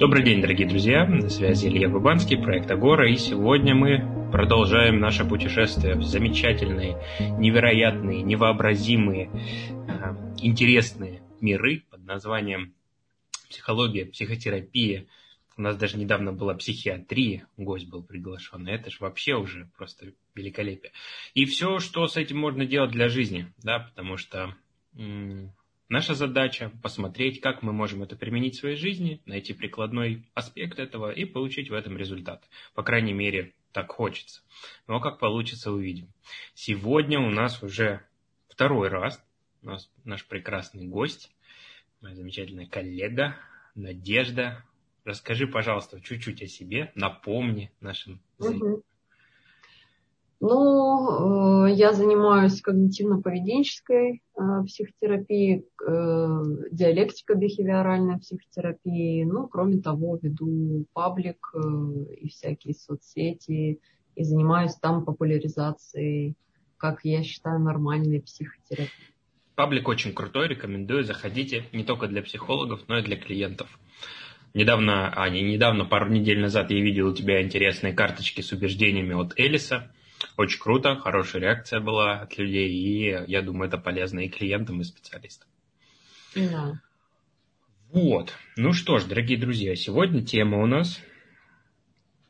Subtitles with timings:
[0.00, 1.04] Добрый день, дорогие друзья!
[1.06, 6.96] На связи Илья Бабанский, проект Агора, и сегодня мы продолжаем наше путешествие в замечательные,
[7.38, 9.28] невероятные, невообразимые,
[9.88, 12.72] а, интересные миры под названием
[13.50, 15.04] психология, психотерапия.
[15.58, 18.66] У нас даже недавно была психиатрия, гость был приглашен.
[18.68, 20.92] Это же вообще уже просто великолепие.
[21.34, 24.54] И все, что с этим можно делать для жизни, да, потому что
[25.90, 31.10] Наша задача посмотреть, как мы можем это применить в своей жизни, найти прикладной аспект этого
[31.10, 32.48] и получить в этом результат.
[32.74, 34.40] По крайней мере, так хочется.
[34.86, 36.12] Но как получится, увидим.
[36.54, 38.06] Сегодня у нас уже
[38.48, 39.20] второй раз
[39.62, 41.34] у нас наш прекрасный гость,
[42.00, 43.36] моя замечательная коллега
[43.74, 44.64] Надежда.
[45.04, 48.82] Расскажи, пожалуйста, чуть-чуть о себе, напомни нашим зрителям.
[50.40, 59.26] Ну, э, я занимаюсь когнитивно-поведенческой э, психотерапией, э, диалектико-бихевиоральной психотерапией.
[59.26, 61.54] Ну, кроме того, веду паблик
[62.16, 63.80] и всякие соцсети,
[64.16, 66.36] и занимаюсь там популяризацией,
[66.78, 68.88] как я считаю, нормальной психотерапии.
[69.56, 73.78] Паблик очень крутой, рекомендую, заходите не только для психологов, но и для клиентов.
[74.54, 79.12] Недавно, а не недавно, пару недель назад я видел у тебя интересные карточки с убеждениями
[79.12, 79.92] от Элиса.
[80.36, 84.84] Очень круто, хорошая реакция была от людей, и я думаю, это полезно и клиентам, и
[84.84, 85.48] специалистам.
[86.34, 86.80] Да.
[87.92, 88.34] Вот.
[88.56, 91.00] Ну что ж, дорогие друзья, сегодня тема у нас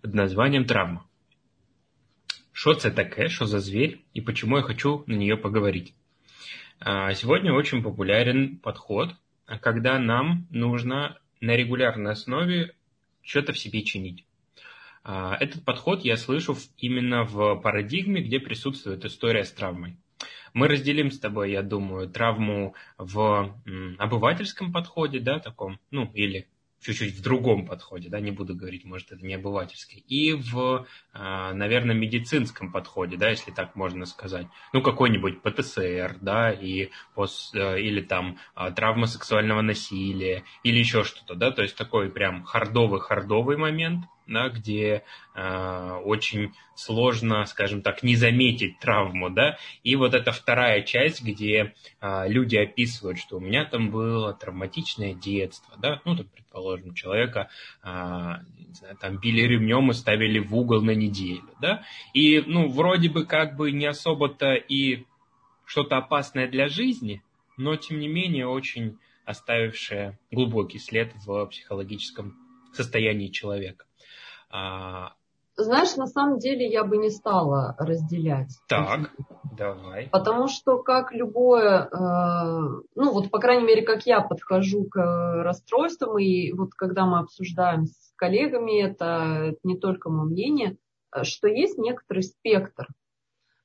[0.01, 1.07] под названием травма.
[2.53, 5.95] Что это такое, что за зверь, и почему я хочу на нее поговорить.
[6.79, 9.15] А, сегодня очень популярен подход,
[9.61, 12.75] когда нам нужно на регулярной основе
[13.23, 14.25] что-то в себе чинить.
[15.13, 19.97] А, этот подход я слышу именно в парадигме, где присутствует история с травмой.
[20.55, 23.53] Мы разделим с тобой, я думаю, травму в
[23.99, 26.47] обывательском подходе, да, таком, ну, или
[26.81, 31.53] чуть-чуть в другом подходе, да, не буду говорить, может, это не обывательский, и в, а,
[31.55, 34.47] наверное, медицинском подходе, да, если так можно сказать.
[34.73, 41.03] Ну, какой-нибудь ПТСР, да, и пос, э, или там а, травма сексуального насилия, или еще
[41.03, 45.03] что-то, да, то есть такой прям хардовый-хардовый момент– да, где
[45.35, 51.75] э, очень сложно, скажем так, не заметить травму, да, и вот эта вторая часть, где
[52.01, 57.51] э, люди описывают, что у меня там было травматичное детство, да, ну, там, предположим, человека
[57.83, 61.83] э, не знаю, там били ремнем и ставили в угол на неделю, да,
[62.15, 65.05] и, ну, вроде бы как бы не особо-то и
[65.67, 67.23] что-то опасное для жизни,
[67.57, 72.37] но, тем не менее, очень оставившее глубокий след в психологическом
[72.73, 73.85] состоянии человека.
[74.51, 75.13] А...
[75.57, 78.59] Знаешь, на самом деле я бы не стала разделять.
[78.69, 79.11] Так,
[79.57, 80.09] давай.
[80.09, 86.19] Потому что как любое, э, ну вот по крайней мере, как я подхожу к расстройствам,
[86.19, 90.79] и вот когда мы обсуждаем с коллегами, это, это не только мое мнение,
[91.23, 92.89] что есть некоторый спектр.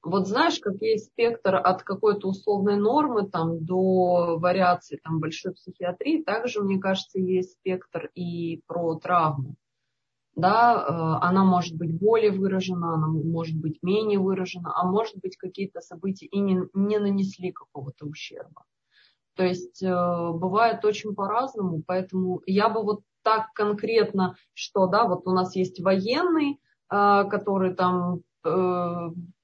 [0.04, 6.22] Вот знаешь, как есть спектр от какой-то условной нормы там, до вариации там, большой психиатрии,
[6.22, 9.56] также, мне кажется, есть спектр и про травму
[10.36, 15.38] да, э, она может быть более выражена, она может быть менее выражена, а может быть
[15.38, 18.66] какие-то события и не, не нанесли какого-то ущерба.
[19.36, 25.26] То есть э, бывает очень по-разному, поэтому я бы вот так конкретно, что, да, вот
[25.26, 26.60] у нас есть военный,
[26.92, 28.22] э, который там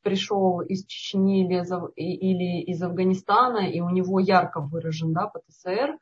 [0.03, 5.97] пришел из Чечни или из, Афганистана, и у него ярко выражен, да, ПТСР,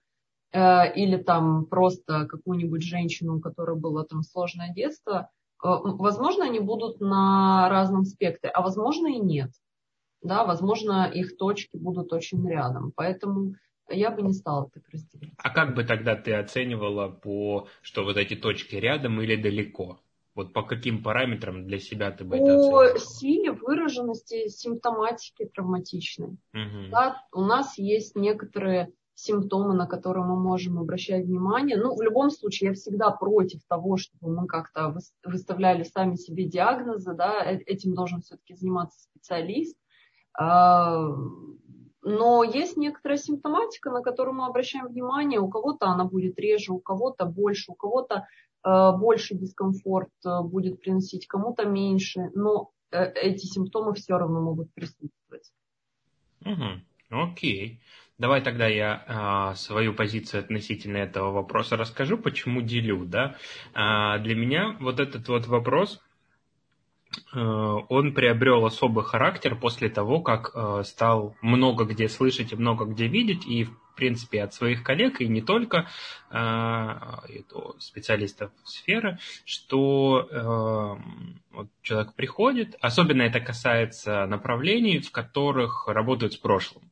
[0.52, 5.30] или там просто какую-нибудь женщину, у которой было там сложное детство,
[5.64, 9.52] э, возможно, они будут на разном спектре, а возможно и нет.
[10.22, 12.92] Да, возможно, их точки будут очень рядом.
[12.96, 13.54] Поэтому
[13.90, 15.34] я бы не стала так разделять.
[15.38, 20.00] А как бы тогда ты оценивала, по, что вот эти точки рядом или далеко?
[20.36, 22.94] Вот по каким параметрам для себя ты бы по это оценивала?
[22.94, 26.38] По силе выраженности симптоматики травматичной.
[26.54, 26.90] Угу.
[26.92, 31.78] Да, у нас есть некоторые симптомы, на которые мы можем обращать внимание.
[31.78, 37.14] Ну, в любом случае, я всегда против того, чтобы мы как-то выставляли сами себе диагнозы,
[37.14, 39.78] да, э, этим должен все-таки заниматься специалист.
[40.38, 41.10] А,
[42.02, 45.40] но есть некоторая симптоматика, на которую мы обращаем внимание.
[45.40, 48.26] У кого-то она будет реже, у кого-то больше, у кого-то
[48.64, 52.32] э, больше дискомфорт э, будет приносить, кому-то меньше.
[52.34, 55.52] Но эти симптомы все равно могут присутствовать.
[56.46, 57.22] Угу.
[57.22, 57.82] Окей.
[58.20, 63.06] Давай тогда я а, свою позицию относительно этого вопроса расскажу, почему делю.
[63.06, 63.38] Да?
[63.74, 66.02] А, для меня вот этот вот вопрос
[67.34, 70.56] он приобрел особый характер после того, как
[70.86, 75.28] стал много где слышать и много где видеть, и в принципе, от своих коллег, и
[75.28, 75.88] не только
[76.30, 77.24] а,
[77.80, 80.96] специалистов сферы, что э,
[81.52, 86.89] вот человек приходит, особенно это касается направлений, в которых работают с прошлым.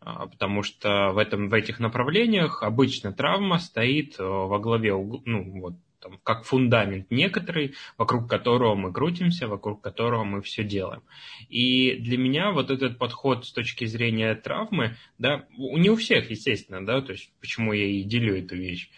[0.00, 5.60] А, потому что в, этом, в этих направлениях обычно травма стоит э, во главе, ну,
[5.60, 11.02] вот, там, как фундамент некоторый, вокруг которого мы крутимся, вокруг которого мы все делаем.
[11.48, 16.84] И для меня вот этот подход с точки зрения травмы, да, не у всех, естественно,
[16.84, 18.90] да, то есть почему я и делю эту вещь,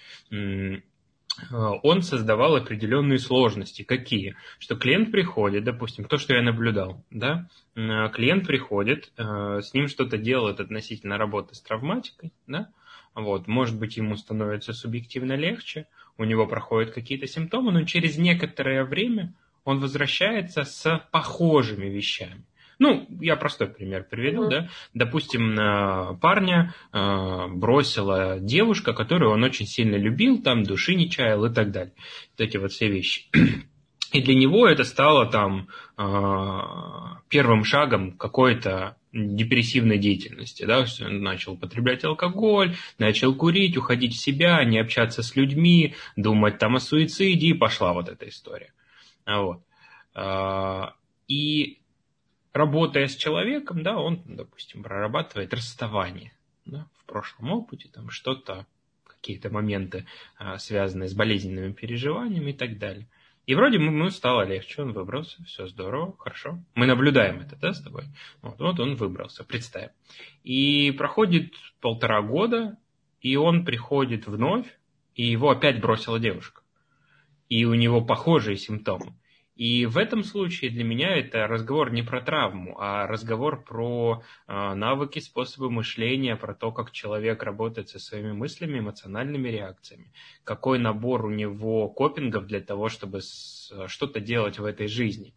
[1.51, 3.83] он создавал определенные сложности.
[3.83, 4.37] Какие?
[4.59, 10.19] Что клиент приходит, допустим, то, что я наблюдал, да, клиент приходит, э, с ним что-то
[10.19, 12.71] делает относительно работы с травматикой, да,
[13.15, 15.87] вот, может быть, ему становится субъективно легче,
[16.19, 19.35] у него проходят какие-то симптомы, но через некоторое время
[19.65, 22.45] он возвращается с похожими вещами.
[22.81, 24.50] Ну, я простой пример приведу, mm-hmm.
[24.50, 24.69] да.
[24.94, 31.53] Допустим, парня э, бросила девушка, которую он очень сильно любил, там души не чаял и
[31.53, 31.93] так далее.
[32.32, 33.27] Вот эти вот все вещи.
[34.12, 35.69] И для него это стало там
[35.99, 36.03] э,
[37.29, 44.21] первым шагом какой-то депрессивной деятельности, да, что он начал употреблять алкоголь, начал курить, уходить в
[44.21, 48.73] себя, не общаться с людьми, думать там о суициде, и пошла вот эта история.
[49.26, 49.61] Вот.
[51.29, 51.81] И
[52.52, 56.32] работая с человеком, да, он, допустим, прорабатывает расставание
[56.64, 58.67] да, в прошлом опыте, там что-то,
[59.05, 60.06] какие-то моменты,
[60.37, 63.08] а, связанные с болезненными переживаниями и так далее.
[63.47, 66.62] И вроде ему стало легче, он выбрался, все здорово, хорошо.
[66.75, 68.05] Мы наблюдаем это, да, с тобой?
[68.43, 69.91] Вот, вот он выбрался, представим.
[70.44, 72.79] И проходит полтора года,
[73.20, 74.67] и он приходит вновь,
[75.14, 76.62] и его опять бросила девушка.
[77.49, 79.14] И у него похожие симптомы.
[79.61, 84.75] И в этом случае для меня это разговор не про травму, а разговор про э,
[84.75, 90.15] навыки, способы мышления, про то, как человек работает со своими мыслями, эмоциональными реакциями,
[90.45, 95.35] какой набор у него копингов для того, чтобы что-то делать в этой жизни.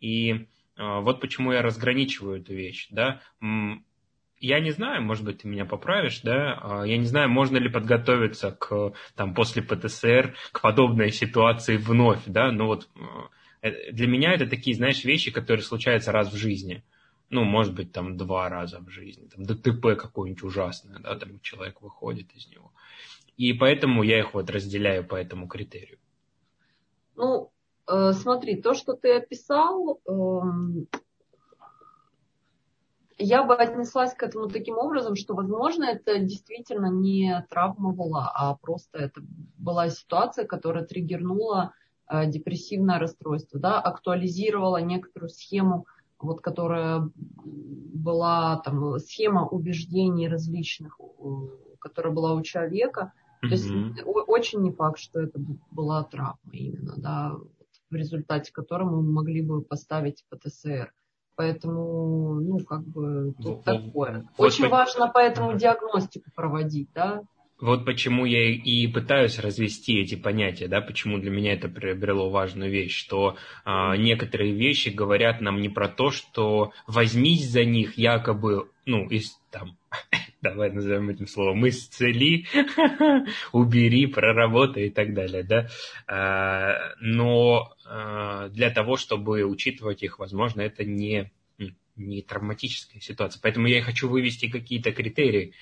[0.00, 0.38] И э,
[0.78, 2.88] вот почему я разграничиваю эту вещь.
[2.90, 3.20] Да?
[4.38, 7.70] я не знаю, может быть, ты меня поправишь, да, а, я не знаю, можно ли
[7.70, 13.00] подготовиться к, там, после ПТСР к подобной ситуации вновь, да, но вот Э,
[13.92, 16.84] для меня это такие, знаешь, вещи, которые случаются раз в жизни.
[17.30, 19.28] Ну, может быть, там два раза в жизни.
[19.28, 22.72] Там ДТП какое-нибудь ужасное, да, там человек выходит из него.
[23.36, 25.98] И поэтому я их вот разделяю по этому критерию.
[27.16, 27.50] Ну,
[27.88, 30.40] э, смотри, то, что ты описал, э,
[33.18, 38.54] я бы отнеслась к этому таким образом, что, возможно, это действительно не травма была, а
[38.54, 39.20] просто это
[39.58, 41.85] была ситуация, которая триггернула Э,
[42.26, 45.86] депрессивное расстройство, да, актуализировала некоторую схему,
[46.18, 47.10] вот, которая
[47.44, 50.98] была там, схема убеждений различных,
[51.78, 53.12] которая была у человека.
[53.42, 53.48] Mm-hmm.
[53.48, 53.68] То есть
[54.28, 55.38] очень не факт, что это
[55.70, 57.36] была травма именно, да,
[57.90, 60.92] в результате которой мы могли бы поставить ПТСР.
[61.36, 64.26] Поэтому, ну, как бы тут вот, такое.
[64.38, 67.22] Очень важно поэтому диагностику проводить, да.
[67.58, 72.70] Вот почему я и пытаюсь развести эти понятия, да, почему для меня это приобрело важную
[72.70, 78.68] вещь, что а, некоторые вещи говорят нам не про то, что возьмись за них якобы,
[78.84, 79.78] ну, из там,
[80.42, 82.46] давай назовем этим словом, исцели,
[83.52, 85.68] убери, проработай и так далее, да,
[86.06, 91.32] а, но а, для того, чтобы учитывать их, возможно, это не,
[91.96, 95.54] не травматическая ситуация, поэтому я и хочу вывести какие-то критерии,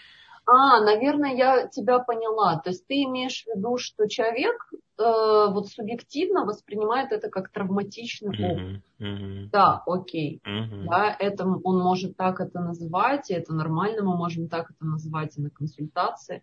[0.46, 2.58] а, наверное, я тебя поняла.
[2.58, 8.30] То есть ты имеешь в виду, что человек э, вот субъективно воспринимает это как травматичный
[8.30, 8.82] опыт.
[9.00, 9.00] Mm-hmm.
[9.00, 9.48] Mm-hmm.
[9.50, 10.42] Да, окей.
[10.46, 10.84] Mm-hmm.
[10.84, 15.36] Да, это он может так это называть, и это нормально, мы можем так это называть
[15.38, 16.42] и на консультации.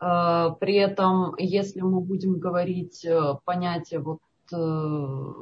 [0.00, 5.32] Э, при этом, если мы будем говорить э, понятие вот э,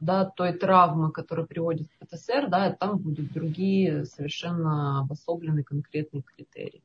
[0.00, 6.82] да, той травмы, которая приводит к ПТСР, да, там будут другие совершенно обособленные конкретные критерии.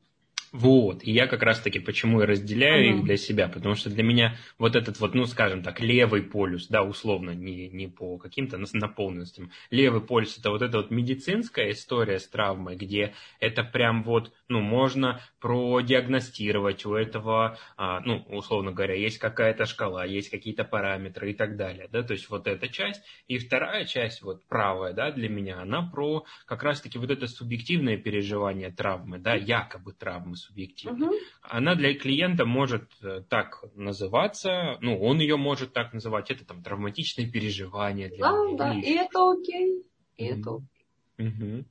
[0.54, 2.98] Вот, и я как раз-таки почему и разделяю mm-hmm.
[2.98, 6.68] их для себя, потому что для меня вот этот вот, ну, скажем так, левый полюс,
[6.68, 12.20] да, условно, не, не по каким-то наполненностям, левый полюс это вот эта вот медицинская история
[12.20, 18.94] с травмой, где это прям вот, ну, можно продиагностировать у этого, а, ну, условно говоря,
[18.94, 23.02] есть какая-то шкала, есть какие-то параметры и так далее, да, то есть вот эта часть,
[23.26, 27.96] и вторая часть, вот правая, да, для меня, она про как раз-таки вот это субъективное
[27.96, 31.08] переживание травмы, да, якобы травмы, субъективная.
[31.08, 31.16] Угу.
[31.42, 36.62] Она для клиента может э, так называться, ну, он ее может так называть, это там
[36.62, 38.08] травматичные переживания.
[38.08, 39.86] Для да, меня, да, и это окей,
[40.16, 41.28] и это окей.
[41.28, 41.64] Угу.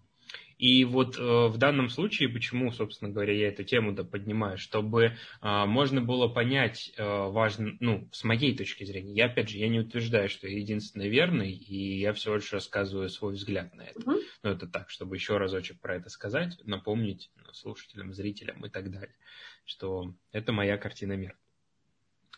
[0.64, 5.04] И вот э, в данном случае, почему, собственно говоря, я эту тему-то поднимаю, чтобы
[5.42, 9.68] э, можно было понять, э, важно, ну, с моей точки зрения, я, опять же, я
[9.68, 14.00] не утверждаю, что я единственный верный, и я всего лишь рассказываю свой взгляд на это.
[14.00, 14.22] Mm-hmm.
[14.44, 19.18] Но это так, чтобы еще разочек про это сказать, напомнить слушателям, зрителям и так далее,
[19.66, 21.36] что это моя картина мира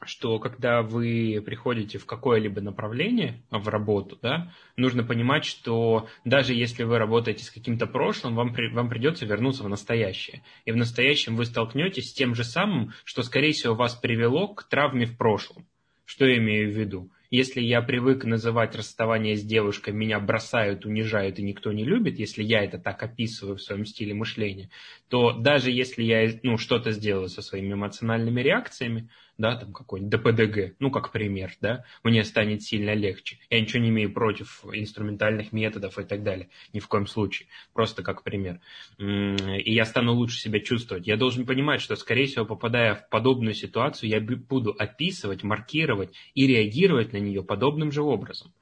[0.04, 6.84] что когда вы приходите в какое-либо направление в работу, да, нужно понимать, что даже если
[6.84, 10.44] вы работаете с каким-то прошлым, вам, при, вам придется вернуться в настоящее.
[10.66, 14.64] И в настоящем вы столкнетесь с тем же самым, что, скорее всего, вас привело к
[14.64, 15.66] травме в прошлом.
[16.06, 17.10] Что я имею в виду?
[17.32, 22.44] Если я привык называть расставание с девушкой, меня бросают, унижают и никто не любит, если
[22.44, 24.70] я это так описываю в своем стиле мышления,
[25.10, 30.76] то даже если я ну, что-то сделаю со своими эмоциональными реакциями, да, там какой-нибудь ДПДГ,
[30.80, 33.40] ну, как пример, да, мне станет сильно легче.
[33.50, 38.02] Я ничего не имею против инструментальных методов и так далее, ни в коем случае, просто
[38.02, 38.60] как пример.
[38.98, 41.08] И я стану лучше себя чувствовать.
[41.08, 46.48] Я должен понимать, что, скорее всего, попадая в подобную ситуацию, я буду описывать, маркировать и
[46.48, 48.54] реагировать на нее подобным же образом.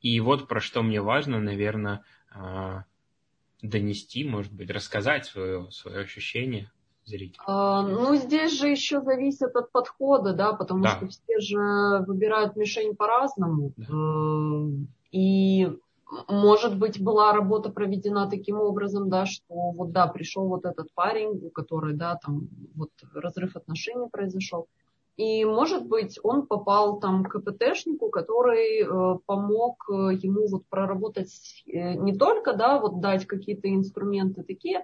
[0.00, 2.84] И вот про что мне важно, наверное, а,
[3.60, 6.70] донести, может быть, рассказать свое, свое ощущение
[7.10, 7.42] зрителю?
[7.46, 10.90] А, ну, здесь же еще зависит от подхода, да, потому да.
[10.96, 13.72] что все же выбирают мишень по-разному.
[13.76, 13.84] Да.
[13.92, 14.70] Э,
[15.12, 15.68] и
[16.28, 21.40] может быть, была работа проведена таким образом, да, что вот, да, пришел вот этот парень,
[21.42, 24.66] у которого, да, там, вот разрыв отношений произошел,
[25.16, 31.62] и, может быть, он попал там к КПТшнику, который э, помог э, ему вот проработать
[31.66, 34.82] э, не только, да, вот дать какие-то инструменты такие,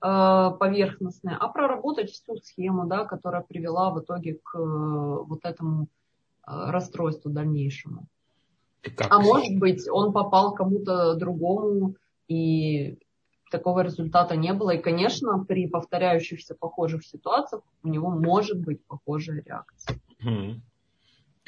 [0.00, 5.86] поверхностное, а проработать всю схему, да, которая привела в итоге к э, вот этому э,
[6.46, 8.06] расстройству дальнейшему.
[9.10, 11.96] А может быть, он попал кому-то другому,
[12.28, 12.98] и
[13.50, 14.70] такого результата не было.
[14.70, 19.98] И, конечно, при повторяющихся похожих ситуациях у него может быть похожая реакция.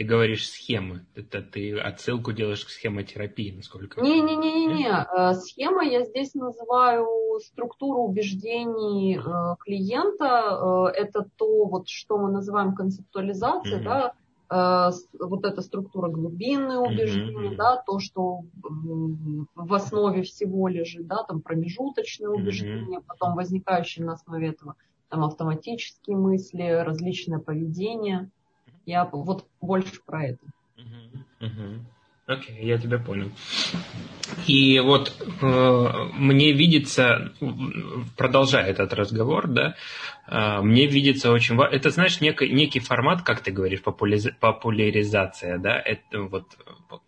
[0.00, 1.04] Ты говоришь схемы.
[1.14, 4.88] Это ты отсылку делаешь к схемотерапии, насколько Не-не-не-не.
[4.88, 10.88] Э, схема я здесь называю структуру убеждений э, клиента.
[10.94, 14.12] Э, это то, вот, что мы называем концептуализацией, mm-hmm.
[14.48, 17.56] да, вот эта структура глубинные убеждения, mm-hmm.
[17.56, 18.40] да, то, что
[19.54, 23.04] в основе всего лежит, да, там промежуточные убеждения, mm-hmm.
[23.06, 24.76] потом возникающие на основе этого
[25.10, 28.30] там автоматические мысли, различное поведение.
[28.90, 30.44] Я вот больше про это.
[32.30, 33.32] Окей, okay, я тебя понял.
[34.46, 37.32] И вот э, мне видится,
[38.16, 39.74] продолжая этот разговор, да,
[40.28, 45.76] э, мне видится очень важно, это, знаешь, некий, некий формат, как ты говоришь, популяризация, да,
[45.80, 46.44] это вот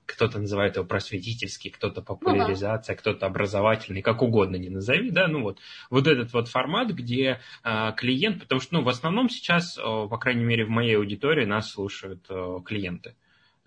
[0.07, 3.00] кто-то называет его просветительский, кто-то популяризация, ну, да.
[3.00, 7.93] кто-то образовательный, как угодно не назови, да, ну вот, вот этот вот формат, где э,
[7.97, 11.71] клиент, потому что, ну, в основном сейчас, э, по крайней мере, в моей аудитории нас
[11.71, 13.14] слушают э, клиенты.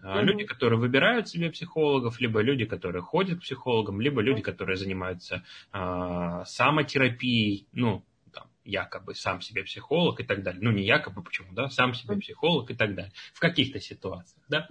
[0.06, 0.22] Mm-hmm.
[0.22, 5.44] Люди, которые выбирают себе психологов, либо люди, которые ходят к психологам, либо люди, которые занимаются
[5.74, 10.62] э, самотерапией, ну, там, якобы сам себе психолог и так далее.
[10.62, 13.14] Ну, не якобы, почему, да, сам себе психолог и так далее.
[13.34, 14.68] В каких-то ситуациях, да.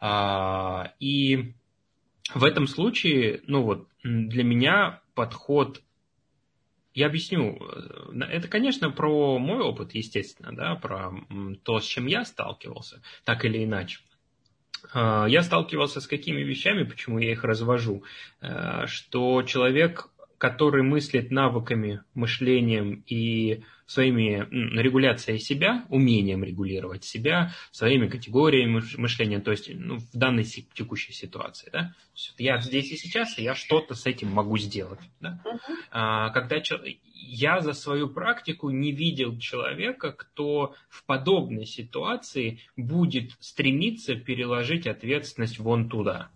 [0.00, 1.54] А, и
[2.34, 5.82] в этом случае, ну вот, для меня подход
[6.94, 7.56] я объясню.
[7.60, 11.12] Э, это, конечно, про мой опыт, естественно, да, про
[11.62, 14.00] то, с чем я сталкивался, так или иначе.
[14.92, 18.02] А, я сталкивался с какими вещами, почему я их развожу,
[18.40, 20.08] э, что человек,
[20.38, 24.46] который мыслит навыками, мышлением и своими
[24.78, 31.70] регуляцией себя, умением регулировать себя, своими категориями мышления, то есть ну, в данной текущей ситуации.
[31.72, 31.94] Да?
[32.36, 35.00] Я здесь и сейчас, и я что-то с этим могу сделать.
[35.20, 35.42] Да?
[35.44, 36.32] Uh-huh.
[36.32, 36.60] Когда
[37.14, 45.58] я за свою практику не видел человека, кто в подобной ситуации будет стремиться переложить ответственность
[45.58, 46.30] вон туда.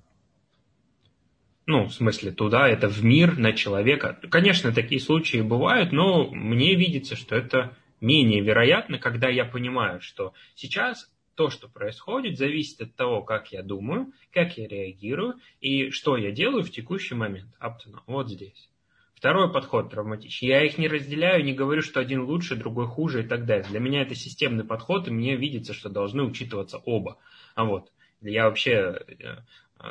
[1.66, 4.19] Ну, в смысле, туда, это в мир, на человека.
[4.31, 10.35] Конечно, такие случаи бывают, но мне видится, что это менее вероятно, когда я понимаю, что
[10.57, 16.16] сейчас то, что происходит, зависит от того, как я думаю, как я реагирую и что
[16.16, 17.54] я делаю в текущий момент.
[17.59, 18.69] Аптона, вот здесь.
[19.14, 20.49] Второй подход травматичный.
[20.49, 23.69] Я их не разделяю, не говорю, что один лучше, другой хуже и так далее.
[23.69, 27.19] Для меня это системный подход, и мне видится, что должны учитываться оба.
[27.54, 29.37] А вот я вообще э,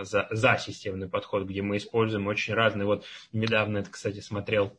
[0.02, 2.86] за, за системный подход, где мы используем очень разные.
[2.86, 4.78] Вот недавно это, кстати, смотрел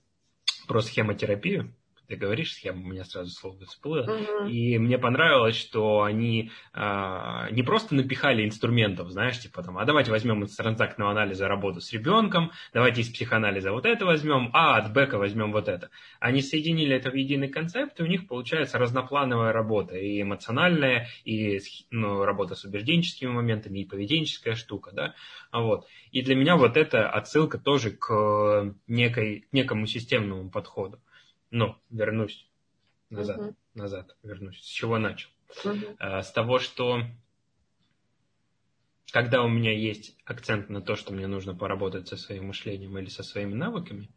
[0.67, 1.75] про схемотерапию.
[2.09, 4.07] Ты говоришь схему, у меня сразу слово всплыло.
[4.07, 4.51] Uh-huh.
[4.51, 10.11] И мне понравилось, что они а, не просто напихали инструментов, знаешь, типа там, а давайте
[10.11, 14.93] возьмем из транзактного анализа работу с ребенком, давайте из психоанализа вот это возьмем, а от
[14.93, 15.91] бэка возьмем вот это.
[16.21, 21.61] Они соединили это в единый концепт, и у них получается разноплановая работа, и эмоциональная, и
[21.91, 25.15] ну, работа с убежденческими моментами, и поведенческая штука, да,
[25.53, 25.87] вот.
[26.11, 30.99] И для меня вот это отсылка тоже к некой, некому системному подходу.
[31.53, 32.49] Но вернусь
[33.11, 33.55] назад, uh-huh.
[33.75, 34.61] назад вернусь.
[34.61, 35.29] С чего начал?
[35.65, 35.97] Uh-huh.
[35.99, 37.03] А, с того, что
[39.13, 43.09] когда у меня есть акцент на то, что мне нужно поработать со своим мышлением или
[43.09, 44.09] со своими навыками,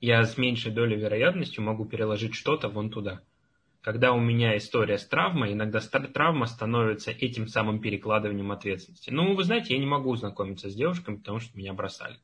[0.00, 3.22] я с меньшей долей вероятностью могу переложить что-то вон туда.
[3.80, 9.10] Когда у меня история с травмой, иногда травма становится этим самым перекладыванием ответственности.
[9.10, 12.18] Ну, вы знаете, я не могу знакомиться с девушками, потому что меня бросали.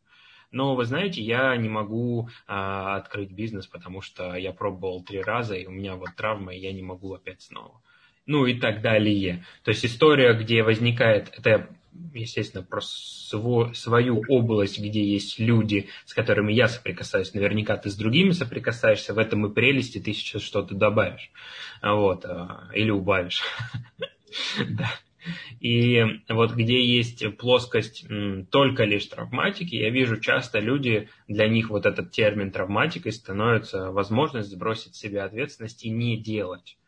[0.52, 5.54] Но вы знаете, я не могу а, открыть бизнес, потому что я пробовал три раза,
[5.54, 7.80] и у меня вот травма, и я не могу опять снова.
[8.26, 9.44] Ну и так далее.
[9.64, 11.68] То есть история, где возникает, это
[12.14, 17.34] естественно, про сво, свою область, где есть люди, с которыми я соприкасаюсь.
[17.34, 21.30] Наверняка ты с другими соприкасаешься, в этом и прелести ты сейчас что-то добавишь.
[21.82, 23.42] Вот, а, или убавишь.
[24.68, 24.88] Да.
[25.60, 28.06] И вот где есть плоскость
[28.50, 34.50] только лишь травматики, я вижу часто люди, для них вот этот термин травматикой становится возможность
[34.50, 36.78] сбросить с себя ответственность и не делать.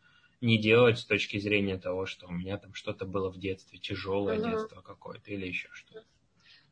[0.41, 4.37] Не делать с точки зрения того, что у меня там что-то было в детстве, тяжелое
[4.37, 4.51] uh-huh.
[4.51, 6.03] детство какое-то или еще что-то.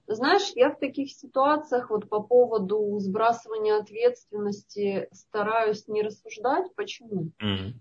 [0.07, 6.73] Знаешь, я в таких ситуациях вот по поводу сбрасывания ответственности стараюсь не рассуждать.
[6.75, 7.31] Почему?
[7.41, 7.73] Mm-hmm.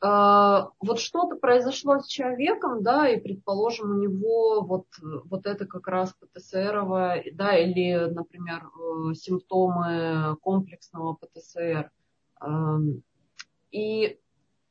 [0.00, 4.86] А, вот что-то произошло с человеком, да, и, предположим, у него вот,
[5.24, 11.90] вот это как раз ПТСРовое, да, или, например, э, симптомы комплексного ПТСР.
[13.70, 14.18] И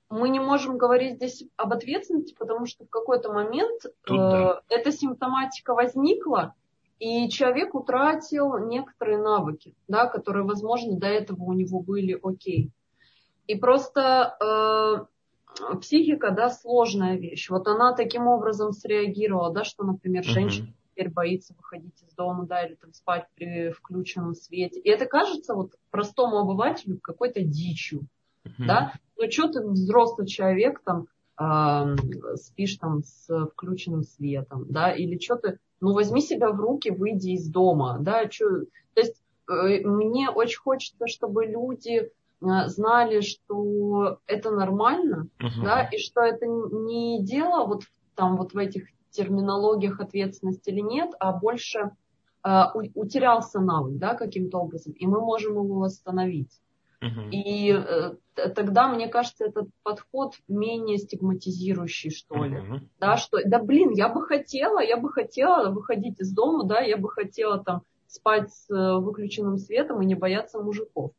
[0.10, 4.62] мы не можем говорить здесь об ответственности, потому что в какой-то момент Тут, да.
[4.70, 6.54] Э, эта симптоматика возникла,
[7.00, 12.72] и человек утратил некоторые навыки, да, которые, возможно, до этого у него были окей.
[13.48, 15.06] И просто э,
[15.82, 17.50] психика, да, сложная вещь.
[17.50, 20.92] Вот она таким образом среагировала, да, что, например, женщина uh-huh.
[20.92, 24.80] теперь боится выходить из дома, да, или там спать при включенном свете.
[24.80, 28.02] И это кажется вот простому обывателю какой-то дичью,
[28.46, 28.66] uh-huh.
[28.68, 28.94] да.
[29.18, 31.08] Ну, что ты взрослый человек там
[31.40, 36.92] э, спишь там с включенным светом, да, или что ты, ну, возьми себя в руки,
[36.92, 44.20] выйди из дома, да, что, то есть э, мне очень хочется, чтобы люди знали, что
[44.28, 45.64] это нормально, uh-huh.
[45.64, 47.84] да, и что это не дело вот
[48.16, 51.92] там вот в этих терминологиях ответственности или нет, а больше
[52.44, 56.62] э, утерялся навык, да, каким-то образом, и мы можем его восстановить.
[57.02, 57.30] Uh-huh.
[57.32, 58.16] И э,
[58.56, 62.58] тогда, мне кажется, этот подход менее стигматизирующий, что ли.
[62.58, 62.80] Uh-huh.
[63.00, 66.98] Да, что, да блин, я бы хотела, я бы хотела выходить из дома, да, я
[66.98, 71.12] бы хотела там спать с э, выключенным светом и не бояться мужиков.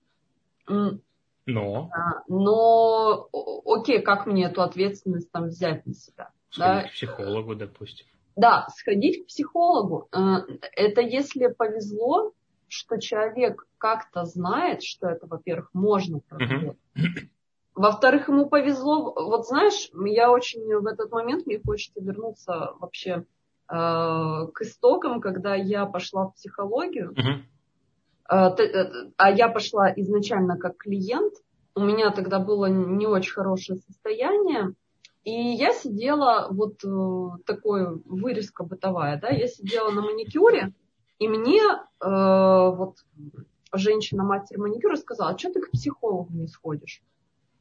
[1.49, 1.91] Но.
[1.95, 3.29] А, но,
[3.65, 6.31] окей, как мне эту ответственность там взять на себя?
[6.51, 6.89] Сходить да?
[6.89, 8.07] к психологу, допустим.
[8.37, 10.09] Да, сходить к психологу.
[10.13, 10.41] Э,
[10.77, 12.33] это если повезло,
[12.69, 16.77] что человек как-то знает, что это, во-первых, можно проработать.
[17.75, 19.15] Во-вторых, ему повезло.
[19.15, 23.25] Вот знаешь, я очень в этот момент, мне хочется вернуться вообще э,
[23.69, 27.13] к истокам, когда я пошла в психологию.
[27.13, 27.43] Uh-huh.
[28.31, 31.35] Э, э, а я пошла изначально как клиент,
[31.75, 34.75] у меня тогда было не очень хорошее состояние,
[35.25, 40.73] и я сидела, вот э, такой вырезка бытовая, да, я сидела на маникюре,
[41.19, 41.63] и мне
[42.01, 42.95] вот
[43.73, 47.03] женщина-мастер маникюра сказала, а что ты к психологу не сходишь?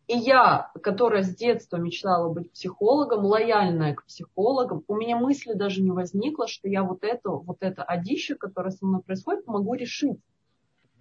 [0.06, 5.82] И я, которая с детства мечтала быть психологом, лояльная к психологам, у меня мысли даже
[5.82, 10.20] не возникло, что я вот это, вот это одище, которое со мной происходит, могу решить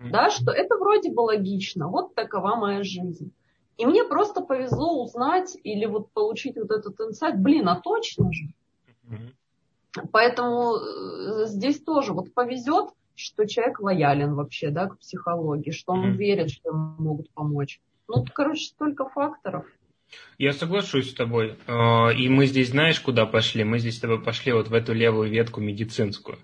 [0.01, 3.33] да, что это вроде бы логично, вот такова моя жизнь.
[3.77, 8.47] И мне просто повезло узнать или вот получить вот этот инсайт, блин, а точно же.
[10.13, 16.13] Поэтому э, здесь тоже вот повезет, что человек лоялен вообще, да, к психологии, что он
[16.13, 17.81] верит, что ему могут помочь.
[18.09, 19.65] Ну, короче, столько факторов.
[20.39, 21.57] Я соглашусь с тобой.
[21.67, 23.65] Э, и мы здесь, знаешь, куда пошли?
[23.65, 26.39] Мы здесь с тобой пошли вот в эту левую ветку медицинскую.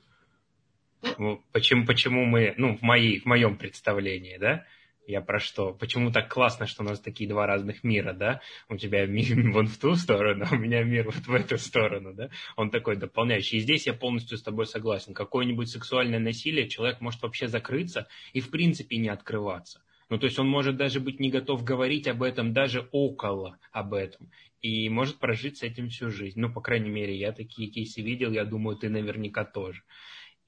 [1.52, 4.64] Почему, почему мы, ну, в, моей, в моем представлении, да,
[5.06, 5.72] я про что?
[5.74, 8.40] Почему так классно, что у нас такие два разных мира, да?
[8.68, 12.14] У тебя мир вон в ту сторону, а у меня мир вот в эту сторону,
[12.14, 12.30] да?
[12.56, 13.58] Он такой дополняющий.
[13.58, 15.12] И здесь я полностью с тобой согласен.
[15.12, 19.82] Какое-нибудь сексуальное насилие, человек может вообще закрыться и в принципе не открываться.
[20.08, 23.94] Ну, то есть он может даже быть не готов говорить об этом, даже около об
[23.94, 24.30] этом.
[24.60, 26.38] И может прожить с этим всю жизнь.
[26.38, 29.82] Ну, по крайней мере, я такие кейсы видел, я думаю, ты наверняка тоже.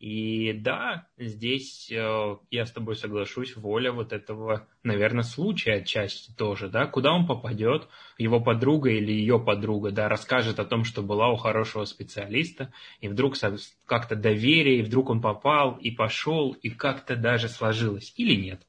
[0.00, 6.68] И да, здесь э, я с тобой соглашусь, воля вот этого, наверное, случая отчасти тоже,
[6.68, 11.30] да, куда он попадет, его подруга или ее подруга, да, расскажет о том, что была
[11.30, 13.36] у хорошего специалиста, и вдруг
[13.86, 18.66] как-то доверие, и вдруг он попал, и пошел, и как-то даже сложилось, или нет.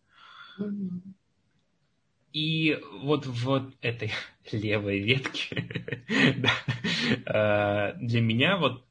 [2.31, 4.11] И вот в этой
[4.51, 5.67] левой ветке
[7.25, 8.85] э, для меня вот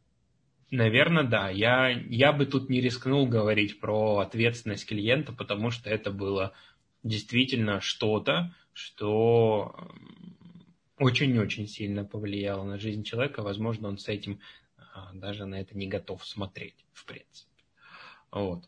[0.74, 1.50] Наверное, да.
[1.50, 6.52] Я, я бы тут не рискнул говорить про ответственность клиента, потому что это было
[7.04, 9.88] действительно что-то, что
[10.98, 13.42] очень-очень сильно повлияло на жизнь человека.
[13.42, 14.40] Возможно, он с этим
[14.76, 17.62] а, даже на это не готов смотреть, в принципе.
[18.32, 18.64] Вот.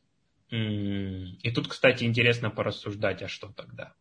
[0.50, 3.94] И тут, кстати, интересно порассуждать, а что тогда?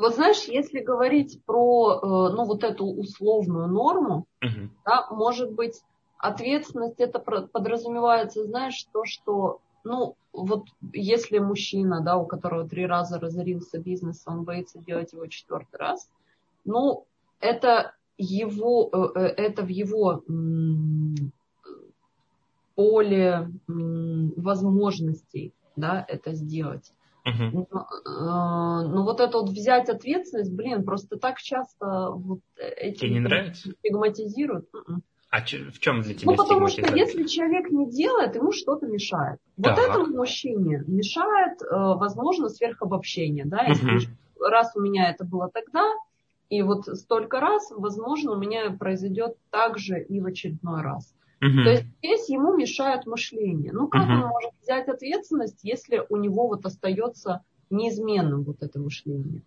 [0.00, 4.70] Вот знаешь, если говорить про э, ну, вот эту условную норму, uh-huh.
[4.86, 5.82] да, может быть,
[6.16, 13.20] ответственность это подразумевается, знаешь, то, что, ну, вот если мужчина, да, у которого три раза
[13.20, 16.08] разорился бизнес, он боится делать его четвертый раз,
[16.64, 17.04] ну,
[17.38, 20.22] это его, э, э, это в его
[22.74, 26.90] поле возможностей, да, это сделать.
[27.26, 27.66] Uh-huh.
[28.06, 33.20] Но, ну вот это вот взять ответственность, блин, просто так часто вот эти Тебе не
[33.20, 33.70] нравится?
[33.72, 34.68] стигматизируют.
[34.74, 35.02] М-м.
[35.30, 39.38] А в чем для тебя Ну, потому что если человек не делает, ему что-то мешает.
[39.56, 39.82] Вот да.
[39.82, 43.44] этому мужчине мешает, э, возможно, сверхобобщение.
[43.44, 43.62] Да?
[43.62, 44.44] Если угу.
[44.44, 45.88] раз у меня это было тогда,
[46.48, 51.14] и вот столько раз, возможно, у меня произойдет так же и в очередной раз.
[51.40, 51.64] Угу.
[51.64, 53.72] То есть здесь ему мешает мышление.
[53.72, 54.12] Ну как угу.
[54.12, 59.42] он может взять ответственность, если у него вот остается неизменным вот это мышление?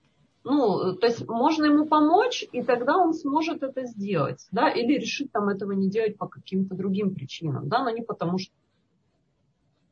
[0.46, 5.32] Ну, то есть можно ему помочь, и тогда он сможет это сделать, да, или решить
[5.32, 8.52] там этого не делать по каким-то другим причинам, да, но не потому, что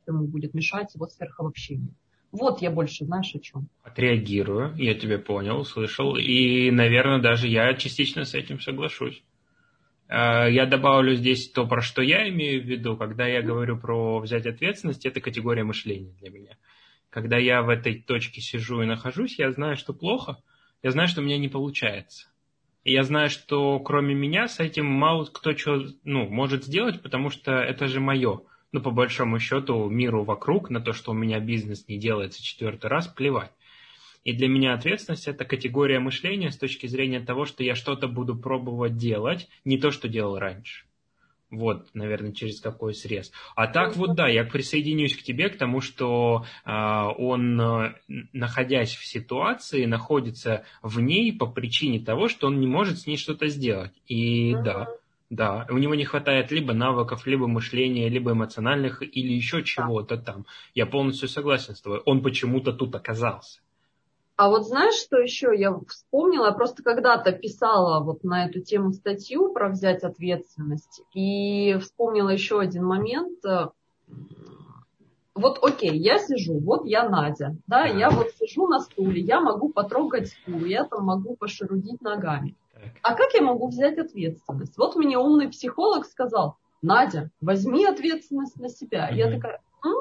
[0.06, 1.94] ему будет мешать его сверхобобщение.
[2.32, 3.68] Вот я больше, знаешь, о чем.
[3.82, 9.22] Отреагирую, я тебя понял, услышал, и, наверное, даже я частично с этим соглашусь.
[10.12, 14.20] Э, я добавлю здесь то, про что я имею в виду, когда я говорю про
[14.20, 16.56] взять ответственность, это категория мышления для меня.
[17.08, 20.36] Когда я в этой точке сижу и нахожусь, я знаю, что плохо,
[20.82, 22.28] я знаю, что у меня не получается.
[22.84, 27.30] И я знаю, что кроме меня с этим мало кто что ну, может сделать, потому
[27.30, 28.42] что это же мое.
[28.72, 32.86] Ну, по большому счету, миру вокруг на то, что у меня бизнес не делается четвертый
[32.86, 33.52] раз, плевать.
[34.24, 38.36] И для меня ответственность– это категория мышления с точки зрения того, что я что-то буду
[38.36, 40.84] пробовать делать, не то, что делал раньше.
[41.50, 43.30] Вот, наверное, через какой срез.
[43.54, 47.60] А так вот, да, я присоединюсь к тебе, к тому, что э, он,
[48.32, 53.18] находясь в ситуации, находится в ней по причине того, что он не может с ней
[53.18, 53.92] что-то сделать.
[54.06, 54.62] И uh-huh.
[54.62, 54.88] да,
[55.28, 60.46] да, у него не хватает либо навыков, либо мышления, либо эмоциональных, или еще чего-то там.
[60.74, 62.00] Я полностью согласен с тобой.
[62.06, 63.60] Он почему-то тут оказался.
[64.36, 66.46] А вот знаешь, что еще я вспомнила?
[66.46, 71.02] Я просто когда-то писала вот на эту тему статью про взять ответственность.
[71.14, 73.38] И вспомнила еще один момент.
[75.34, 79.70] Вот окей, я сижу, вот я Надя, да, я вот сижу на стуле, я могу
[79.70, 82.54] потрогать стул, я там могу пошерудить ногами.
[83.02, 84.76] А как я могу взять ответственность?
[84.76, 89.08] Вот мне умный психолог сказал, Надя, возьми ответственность на себя.
[89.08, 89.16] Mm-hmm.
[89.16, 89.94] Я такая, М?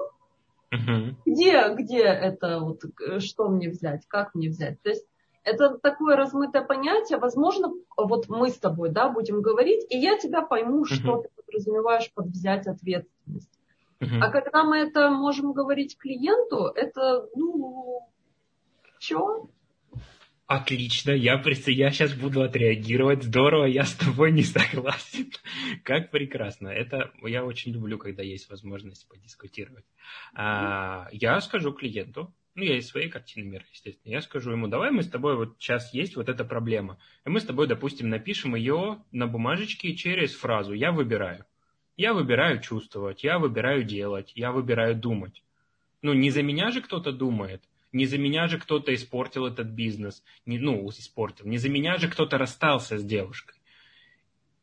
[0.72, 1.16] Угу.
[1.26, 2.82] Где, где это, вот,
[3.22, 4.82] что мне взять, как мне взять?
[4.82, 5.06] То есть
[5.44, 7.18] это такое размытое понятие.
[7.18, 12.12] Возможно, вот мы с тобой, да, будем говорить, и я тебя пойму, что ты подразумеваешь
[12.14, 13.60] под взять ответственность.
[14.00, 14.20] Uh-huh.
[14.22, 18.08] А когда мы это можем говорить клиенту, это, ну,
[18.98, 19.50] что?
[20.52, 23.24] Отлично, я, я сейчас буду отреагировать.
[23.24, 25.32] Здорово, я с тобой не согласен.
[25.86, 26.68] Как прекрасно.
[26.68, 29.86] Это я очень люблю, когда есть возможность подискутировать.
[30.34, 34.92] А, я скажу клиенту, ну, я из своей картины мира, естественно, я скажу ему, давай
[34.92, 38.54] мы с тобой, вот сейчас есть вот эта проблема, и мы с тобой, допустим, напишем
[38.56, 41.46] ее на бумажечке через фразу «я выбираю».
[41.96, 45.44] Я выбираю чувствовать, я выбираю делать, я выбираю думать.
[46.02, 50.24] Ну, не за меня же кто-то думает, не за меня же кто-то испортил этот бизнес.
[50.46, 51.46] Не, ну, испортил.
[51.46, 53.56] Не за меня же кто-то расстался с девушкой.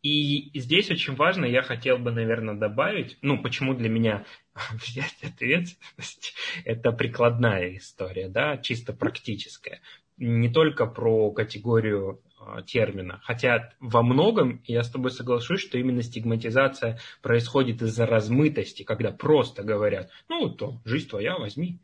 [0.03, 4.25] И здесь очень важно, я хотел бы, наверное, добавить, ну, почему для меня
[4.73, 9.81] взять ответственность, это прикладная история, да, чисто практическая.
[10.17, 13.21] Не только про категорию э, термина.
[13.25, 19.63] Хотя во многом я с тобой соглашусь, что именно стигматизация происходит из-за размытости, когда просто
[19.63, 21.81] говорят, ну, то жизнь твоя, возьми.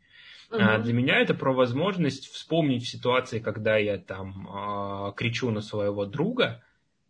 [0.51, 0.83] Угу.
[0.83, 6.05] Для меня это про возможность вспомнить в ситуации, когда я там э, кричу на своего
[6.05, 6.63] друга,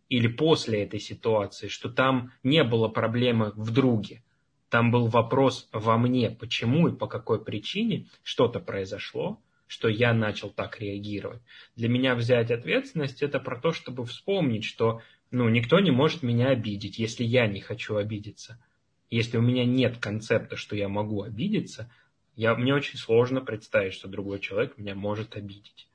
[0.08, 4.22] или после этой ситуации, что там не было проблемы в друге,
[4.68, 10.50] там был вопрос во мне, почему и по какой причине что-то произошло, что я начал
[10.50, 11.42] так реагировать.
[11.74, 16.48] Для меня взять ответственность это про то, чтобы вспомнить, что ну, никто не может меня
[16.48, 18.62] обидеть, если я не хочу обидеться.
[19.10, 21.90] Если у меня нет концепта, что я могу обидеться,
[22.36, 25.88] я, мне очень сложно представить, что другой человек меня может обидеть.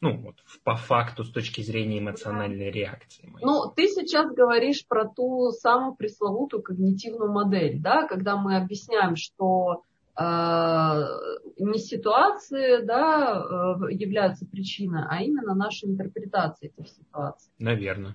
[0.00, 3.26] Ну, вот по факту с точки зрения эмоциональной реакции.
[3.26, 3.44] Моей.
[3.44, 9.84] Ну, ты сейчас говоришь про ту самую пресловутую когнитивную модель, да, когда мы объясняем, что
[10.18, 10.22] э,
[11.58, 13.40] не ситуации да,
[13.88, 17.50] э, являются причиной, а именно наша интерпретация этих ситуаций.
[17.58, 18.14] Наверное.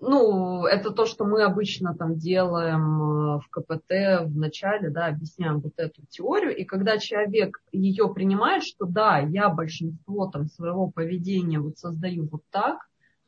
[0.00, 5.60] Ну, это то, что мы обычно там делаем э, в КПТ в начале, да, объясняем
[5.60, 11.58] вот эту теорию, и когда человек ее принимает, что да, я большинство там своего поведения
[11.58, 12.78] вот создаю вот так,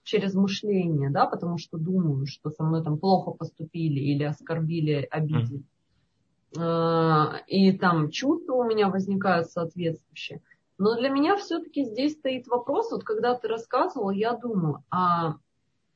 [0.06, 5.64] через мышление, да, потому что думаю, что со мной там плохо поступили или оскорбили, обидели.
[6.56, 7.40] Mm.
[7.48, 10.42] И там чувства у меня возникают соответствующие.
[10.78, 15.36] Но для меня все-таки здесь стоит вопрос, вот когда ты рассказывал, я думаю, а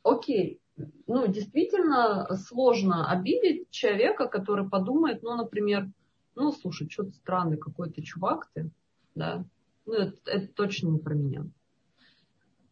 [0.03, 0.61] окей,
[1.07, 5.89] ну, действительно сложно обидеть человека, который подумает, ну, например,
[6.35, 8.71] ну, слушай, что-то странный какой-то чувак ты,
[9.15, 9.45] да,
[9.87, 11.47] ну, это, это точно не про меня.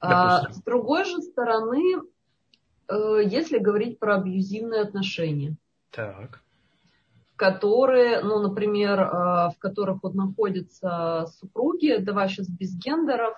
[0.00, 2.02] А, с другой же стороны,
[2.88, 5.56] э, если говорить про абьюзивные отношения,
[5.90, 6.42] так.
[7.34, 9.06] которые, ну, например, э,
[9.50, 13.34] в которых вот находятся супруги, давай сейчас без гендеров,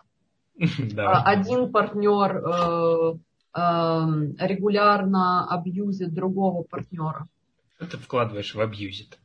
[0.56, 3.14] один партнер э,
[3.54, 7.28] регулярно абьюзит другого партнера.
[7.76, 9.18] Что ты вкладываешь в абьюзит?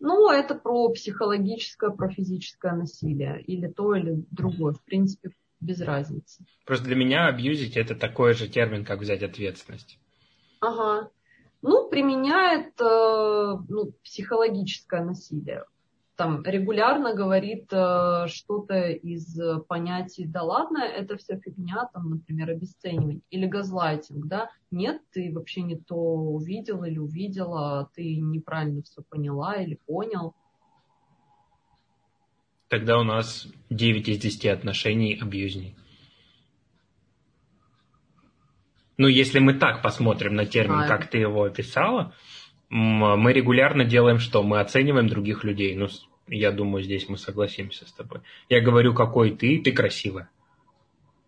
[0.00, 3.42] Ну, это про психологическое, про физическое насилие.
[3.42, 4.72] Или то, или другое.
[4.72, 6.44] В принципе, без разницы.
[6.64, 9.98] Просто для меня абьюзить это такой же термин, как взять ответственность.
[10.60, 11.10] Ага.
[11.62, 15.64] Ну, применяет э, ну, психологическое насилие
[16.18, 23.20] там регулярно говорит э, что-то из понятий «да ладно, это все фигня», там, например, обесценивание,
[23.30, 29.54] или газлайтинг, да, нет, ты вообще не то увидел или увидела, ты неправильно все поняла
[29.54, 30.34] или понял.
[32.66, 35.76] Тогда у нас 9 из 10 отношений абьюзней.
[38.96, 42.12] Ну, если мы так посмотрим на термин, а, как ты его описала,
[42.70, 44.42] мы регулярно делаем что?
[44.42, 45.74] Мы оцениваем других людей.
[45.74, 45.88] Ну,
[46.26, 48.20] я думаю, здесь мы согласимся с тобой.
[48.48, 50.30] Я говорю, какой ты, ты красивая.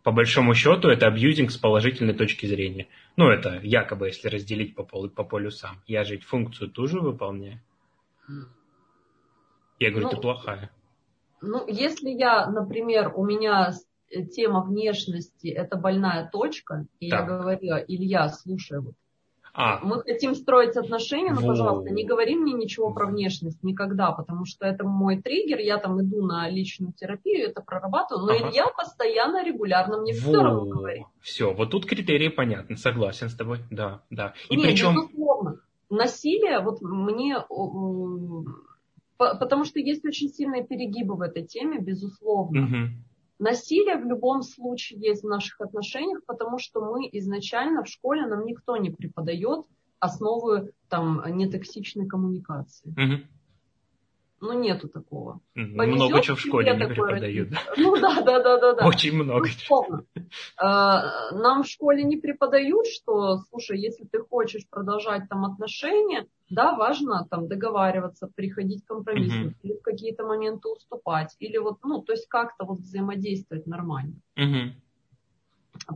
[0.03, 2.88] По большому счету, это абьюзинг с положительной точки зрения.
[3.16, 5.83] Ну, это якобы, если разделить по, полу, по полюсам.
[5.87, 7.61] Я же функцию ту же выполняю.
[9.79, 10.70] Я говорю, ну, ты плохая.
[11.42, 13.72] Ну, если я, например, у меня
[14.35, 17.20] тема внешности– это больная точка, и так.
[17.20, 18.94] я говорю, Илья, слушай, вот
[19.53, 19.81] а.
[19.83, 24.67] Мы хотим строить отношения, но, пожалуйста, не говори мне ничего про внешность никогда, потому что
[24.67, 28.51] это мой триггер, я там иду на личную терапию, это прорабатываю, но ага.
[28.51, 31.07] Илья постоянно, регулярно мне все равно говорит.
[31.21, 34.35] Все, вот тут критерии понятны, согласен с тобой, да, да.
[34.49, 34.95] И не, причем...
[34.95, 35.61] безусловно,
[35.91, 37.37] насилие, вот мне,
[39.19, 42.65] потому что есть очень сильные перегибы в этой теме, безусловно.
[42.65, 42.77] Угу.
[43.40, 48.44] Насилие в любом случае есть в наших отношениях, потому что мы изначально в школе нам
[48.44, 49.64] никто не преподает
[49.98, 52.90] основы там нетоксичной коммуникации.
[52.90, 53.26] Угу.
[54.40, 55.40] Ну, нету такого.
[55.55, 57.50] Повезет много чего в школе не преподают.
[57.76, 58.74] Ну, да, да, да, да.
[58.74, 58.87] да.
[58.87, 59.48] Очень много.
[59.68, 60.05] Ну,
[61.38, 67.26] нам в школе не преподают, что, слушай, если ты хочешь продолжать там отношения, да, важно
[67.31, 69.55] там договариваться, приходить к компромиссу, uh-huh.
[69.62, 74.14] или в какие-то моменты уступать, или вот, ну, то есть как-то вот взаимодействовать нормально.
[74.37, 74.72] Uh-huh.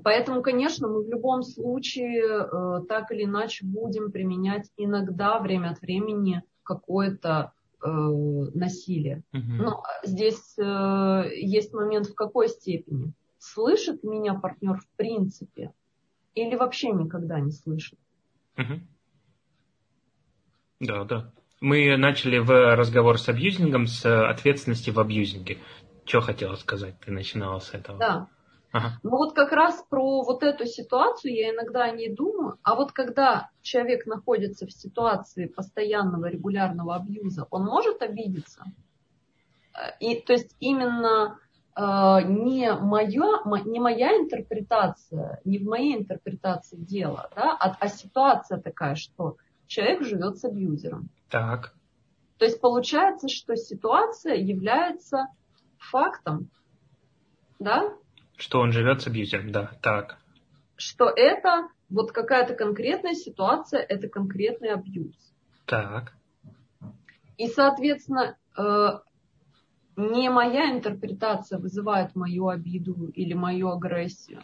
[0.03, 5.81] Поэтому, конечно, мы в любом случае э, так или иначе будем применять иногда время от
[5.81, 7.53] времени какое-то
[7.85, 9.23] э, насилие.
[9.33, 9.41] Uh-huh.
[9.43, 13.13] Но здесь э, есть момент в какой степени.
[13.39, 15.73] Слышит меня партнер в принципе
[16.35, 17.99] или вообще никогда не слышит?
[18.57, 18.81] Uh-huh.
[20.81, 21.33] Да, да.
[21.61, 25.59] Мы начали в разговор с абьюзингом с ответственности в абьюзинге.
[26.05, 26.99] Что хотела сказать?
[27.01, 27.99] Ты начинала с этого.
[27.99, 28.29] Да.
[28.75, 28.99] Ага.
[29.05, 32.59] Ну вот как раз про вот эту ситуацию я иногда не думаю.
[32.65, 38.65] А вот когда человек находится в ситуации постоянного регулярного абьюза, он может обидеться?
[40.01, 41.39] И, то есть именно
[41.77, 41.83] э,
[42.27, 48.97] не, моя, не моя интерпретация, не в моей интерпретации дела, да, а, а ситуация такая,
[48.97, 49.37] что
[49.69, 51.11] человек живет с абьюзером.
[51.31, 51.75] Так.
[52.39, 55.29] То есть получается, что ситуация является
[55.79, 56.51] фактом,
[57.61, 57.95] да?
[58.37, 60.19] Что он живет с абьюзером, да, так.
[60.77, 65.15] Что это вот какая-то конкретная ситуация, это конкретный абьюз.
[65.67, 66.13] Так.
[67.39, 68.89] И, соответственно, э,
[69.97, 74.41] не моя интерпретация вызывает мою обиду или мою агрессию.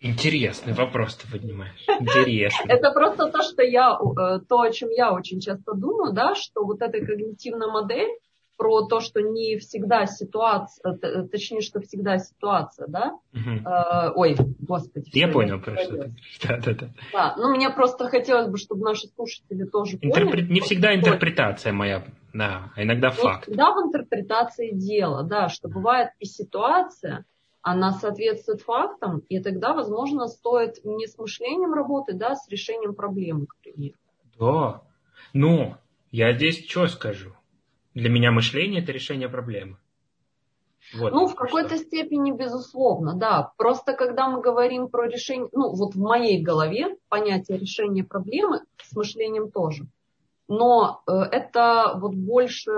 [0.00, 1.84] Интересный вопрос ты поднимаешь.
[2.00, 2.70] Интересно.
[2.70, 6.64] Это просто то, что я, э, то, о чем я очень часто думаю, да, что
[6.64, 8.10] вот эта когнитивная модель
[8.58, 10.98] про то, что не всегда ситуация,
[11.30, 13.12] точнее, что всегда ситуация, да?
[13.32, 13.64] Угу.
[13.64, 15.08] Э, ой, господи.
[15.12, 16.14] Я понял, про что ты.
[16.42, 16.88] Да, да, да.
[17.12, 20.42] Да, ну мне просто хотелось бы, чтобы наши слушатели тоже Интерпре...
[20.42, 20.52] поняли.
[20.52, 23.46] Не всегда интерпретация моя, да, а иногда факт.
[23.46, 27.24] Не всегда в интерпретации дело, да, что бывает и ситуация,
[27.62, 32.94] она соответствует фактам, и тогда, возможно, стоит не с мышлением работать, да, а с решением
[32.94, 33.96] проблемы, к примеру.
[34.38, 34.82] Да.
[35.32, 35.78] Но
[36.10, 37.34] я здесь что скажу?
[37.98, 39.76] Для меня мышление– это решение проблемы.
[40.94, 41.84] Вот, ну, в какой-то что.
[41.84, 43.52] степени, безусловно, да.
[43.56, 48.94] Просто когда мы говорим про решение, ну, вот в моей голове понятие решения проблемы с
[48.94, 49.88] мышлением тоже.
[50.46, 52.70] Но э, это вот больше,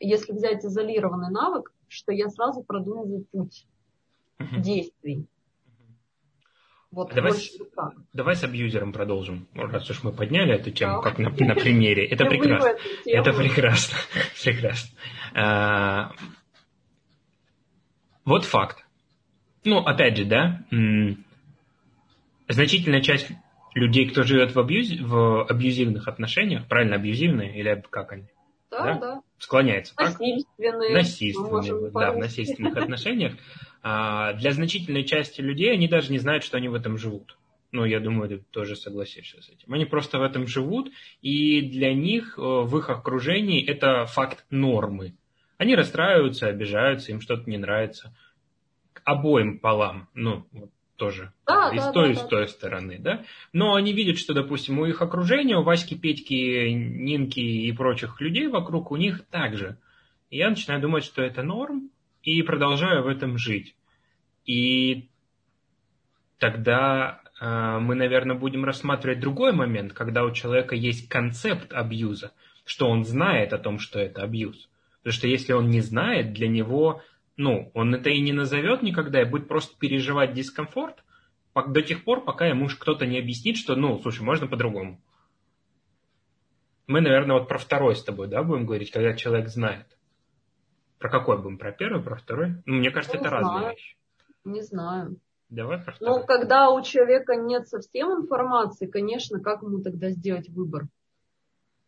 [0.00, 3.64] если взять изолированный навык, что я сразу продумываю путь
[4.40, 4.60] угу.
[4.60, 5.24] действий.
[6.92, 7.58] Вот давай, с,
[8.12, 11.08] давай с абьюзером продолжим, раз уж мы подняли эту тему, да.
[11.08, 12.06] как на, на примере.
[12.06, 12.76] Это прекрасно.
[13.06, 13.96] Это прекрасно.
[14.44, 14.98] прекрасно.
[15.34, 16.12] А,
[18.26, 18.84] вот факт.
[19.64, 20.66] Ну, опять же, да,
[22.48, 23.30] значительная часть
[23.74, 28.26] людей, кто живет в, абьюз, в абьюзивных отношениях, правильно, абьюзивные или как они?
[28.72, 28.98] Да, да.
[28.98, 29.22] да.
[29.38, 29.94] Склоняется.
[29.98, 30.94] Насильственные.
[30.94, 33.34] Насильственные, да, в насильственных отношениях.
[33.82, 37.36] А для значительной части людей они даже не знают, что они в этом живут.
[37.70, 39.72] Ну, я думаю, ты тоже согласишься с этим.
[39.72, 45.14] Они просто в этом живут, и для них э, в их окружении это факт нормы.
[45.58, 48.14] Они расстраиваются, обижаются, им что-то не нравится.
[48.92, 50.70] К обоим полам, ну, вот
[51.02, 53.24] тоже да, и да, с той, да, и с той стороны, да.
[53.52, 58.46] Но они видят, что, допустим, у их окружения, у Васьки, Петьки, Нинки и прочих людей
[58.46, 59.78] вокруг, у них также.
[60.30, 61.90] И я начинаю думать, что это норм,
[62.22, 63.74] и продолжаю в этом жить.
[64.46, 65.08] И
[66.38, 72.30] тогда э, мы, наверное, будем рассматривать другой момент, когда у человека есть концепт абьюза,
[72.64, 74.68] что он знает о том, что это абьюз.
[75.02, 77.02] Потому что если он не знает, для него,
[77.36, 81.02] ну, он это и не назовет никогда, и будет просто переживать дискомфорт
[81.54, 85.00] до тех пор, пока ему кто-то не объяснит, что, ну, слушай, можно по-другому.
[86.86, 89.86] Мы, наверное, вот про второй с тобой, да, будем говорить, когда человек знает.
[90.98, 91.58] Про какой будем?
[91.58, 92.62] Про первый, про второй?
[92.64, 93.44] Ну, мне кажется, не это знаю.
[93.44, 93.96] разные вещи.
[94.44, 95.16] Не знаю.
[95.48, 96.20] Давай про второй.
[96.20, 100.84] Ну, когда у человека нет совсем информации, конечно, как ему тогда сделать выбор?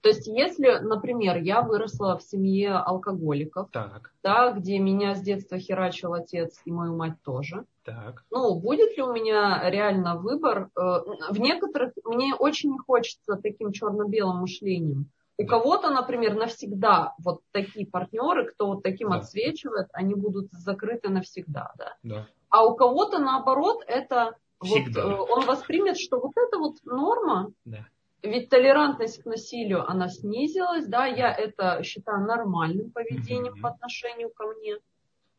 [0.05, 4.13] То есть, если, например, я выросла в семье алкоголиков, так.
[4.23, 8.23] Да, где меня с детства херачил отец и мою мать тоже, так.
[8.31, 10.69] ну, будет ли у меня реально выбор?
[10.77, 10.99] Э,
[11.31, 15.11] в некоторых мне очень не хочется таким черно-белым мышлением.
[15.39, 19.17] У кого-то, например, навсегда вот такие партнеры, кто вот таким да.
[19.17, 21.97] отсвечивает, они будут закрыты навсегда, да.
[22.03, 22.27] да.
[22.51, 25.07] А у кого-то наоборот это Всегда.
[25.07, 27.87] вот, он воспримет, что вот это вот норма, да.
[28.25, 33.61] Ведь толерантность к насилию, она снизилась, да, я это считаю нормальным поведением mm-hmm.
[33.61, 34.77] по отношению ко мне.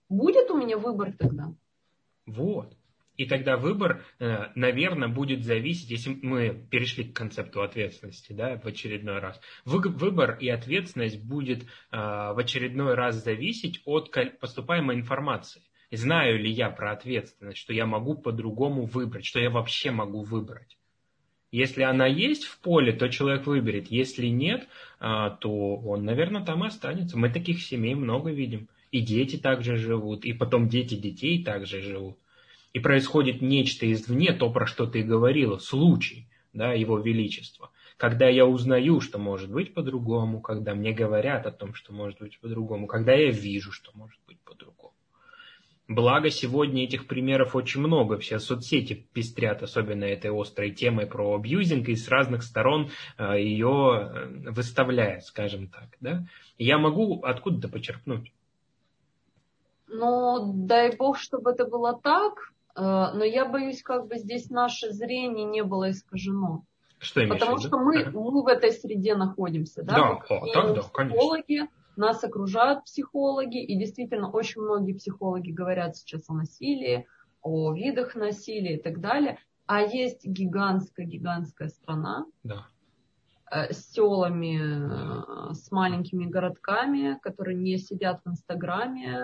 [0.07, 1.53] Будет у меня выбор тогда?
[2.25, 2.71] Вот.
[3.17, 8.65] И тогда выбор, э, наверное, будет зависеть, если мы перешли к концепту ответственности да, в
[8.65, 9.39] очередной раз.
[9.63, 15.61] Выбор и ответственность будет э, в очередной раз зависеть от поступаемой информации.
[15.91, 20.77] Знаю ли я про ответственность, что я могу по-другому выбрать, что я вообще могу выбрать.
[21.55, 23.87] Если она есть в поле, то человек выберет.
[23.87, 24.67] Если нет,
[24.99, 27.17] э, то он, наверное, там и останется.
[27.17, 28.67] Мы таких семей много видим.
[28.91, 32.17] И дети также живут, и потом дети детей также живут
[32.75, 37.71] и происходит нечто извне, то, про что ты говорила, случай, да, его величества.
[37.95, 42.37] Когда я узнаю, что может быть по-другому, когда мне говорят о том, что может быть
[42.41, 44.94] по-другому, когда я вижу, что может быть по-другому.
[45.87, 48.17] Благо, сегодня этих примеров очень много.
[48.17, 54.09] Все соцсети пестрят, особенно этой острой темой про абьюзинг, и с разных сторон э, ее
[54.11, 55.89] э, выставляют, скажем так.
[56.01, 56.25] Да?
[56.57, 58.31] я могу откуда-то почерпнуть.
[59.87, 62.51] Ну, дай бог, чтобы это было так.
[62.75, 66.63] Э, но я боюсь, как бы здесь наше зрение не было искажено.
[66.97, 69.83] Что Потому что мы, мы в этой среде находимся.
[69.83, 71.69] Да, да, о, так, да психологи, конечно.
[71.97, 77.07] Нас окружают психологи, и действительно очень многие психологи говорят сейчас о насилии,
[77.41, 79.39] о видах насилия и так далее.
[79.67, 82.67] А есть гигантская-гигантская страна, да.
[83.51, 89.19] э, с селами, э, с маленькими городками, которые не сидят в Инстаграме,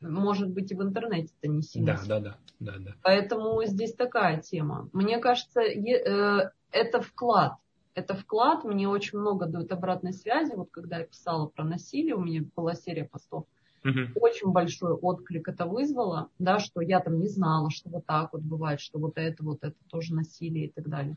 [0.00, 1.98] может быть, и в интернете это не сильно.
[2.06, 2.94] Да, да, да, да, да.
[3.02, 4.88] Поэтому здесь такая тема.
[4.92, 7.54] Мне кажется, это вклад.
[7.94, 10.52] Это вклад, мне очень много дают обратной связи.
[10.54, 13.46] Вот когда я писала про насилие, у меня была серия постов.
[13.84, 14.20] Угу.
[14.20, 18.42] Очень большой отклик это вызвало, да, что я там не знала, что вот так вот
[18.42, 21.16] бывает, что вот это, вот это тоже насилие и так далее.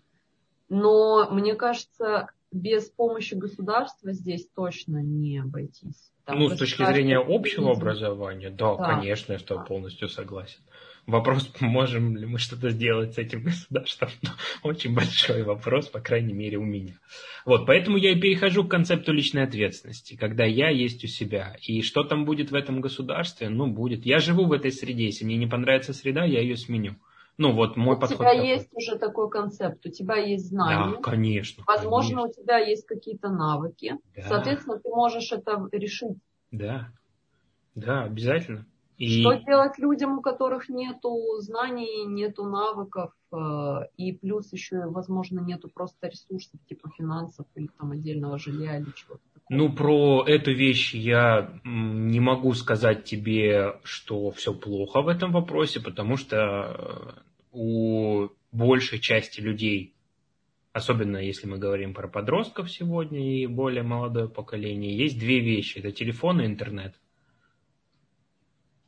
[0.67, 6.11] Но мне кажется, без помощи государства здесь точно не обойтись.
[6.26, 9.67] Там ну, с точки зрения общего образования, да, да конечно, я с тобой да.
[9.67, 10.61] полностью согласен.
[11.08, 14.10] Вопрос, можем ли мы что-то сделать с этим государством,
[14.64, 16.99] очень большой вопрос, по крайней мере, у меня.
[17.45, 21.56] Вот, поэтому я и перехожу к концепту личной ответственности, когда я есть у себя.
[21.62, 23.49] И что там будет в этом государстве?
[23.49, 24.06] Ну, будет.
[24.06, 26.95] Я живу в этой среде, если мне не понравится среда, я ее сменю.
[27.38, 28.22] Ну, вот мой у подход.
[28.22, 28.47] У тебя такой.
[28.47, 30.95] есть уже такой концепт, у тебя есть знания.
[30.95, 31.64] Да, конечно.
[31.68, 32.41] Возможно, конечно.
[32.41, 33.97] у тебя есть какие-то навыки.
[34.16, 34.24] Да.
[34.30, 36.18] Соответственно, ты можешь это решить.
[36.51, 36.89] Да,
[37.76, 38.66] да, обязательно.
[38.97, 39.21] И...
[39.21, 45.69] Что делать людям, у которых нету знаний, нету навыков, э, и плюс еще, возможно, нету
[45.69, 51.59] просто ресурсов, типа финансов или там отдельного жилья или чего-то ну, про эту вещь я
[51.63, 57.21] не могу сказать тебе, что все плохо в этом вопросе, потому что э,
[57.51, 59.93] у большей части людей,
[60.73, 65.77] особенно если мы говорим про подростков сегодня и более молодое поколение, есть две вещи.
[65.77, 66.95] Это телефон и интернет.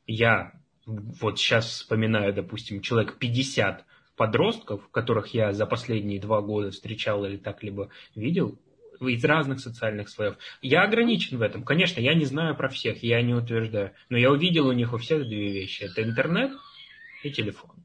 [0.07, 0.53] Я
[0.85, 3.85] вот сейчас вспоминаю, допустим, человек 50
[4.15, 8.57] подростков, которых я за последние два года встречал или так либо видел,
[8.99, 10.37] из разных социальных слоев.
[10.61, 11.63] Я ограничен в этом.
[11.63, 13.91] Конечно, я не знаю про всех, я не утверждаю.
[14.09, 15.83] Но я увидел у них у всех две вещи.
[15.83, 16.51] Это интернет
[17.23, 17.75] и телефон.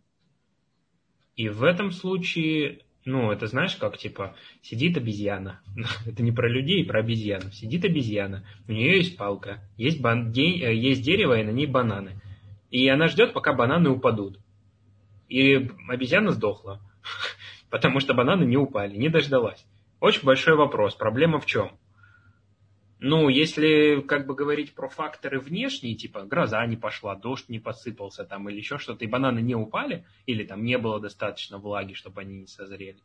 [1.37, 5.61] И в этом случае, ну, это знаешь, как типа, сидит обезьяна.
[6.07, 7.51] это не про людей, про обезьяну.
[7.51, 11.67] Сидит обезьяна, у нее есть палка, есть, бан, де, э, есть дерево, и на ней
[11.67, 12.21] бананы.
[12.71, 14.39] И она ждет, пока бананы упадут.
[15.29, 16.81] И обезьяна сдохла,
[17.71, 19.65] потому что бананы не упали, не дождалась.
[20.01, 20.95] Очень большой вопрос.
[20.95, 21.73] Проблема в чем?
[23.05, 28.25] Ну, если как бы говорить про факторы внешние, типа гроза не пошла, дождь не посыпался
[28.25, 32.21] там или еще что-то, и бананы не упали, или там не было достаточно влаги, чтобы
[32.21, 33.01] они не созрели,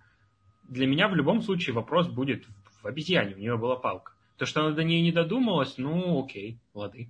[0.69, 2.45] для меня в любом случае вопрос будет
[2.83, 4.13] в обезьяне, у нее была палка.
[4.37, 7.09] То, что она до нее не додумалась, ну окей, лады.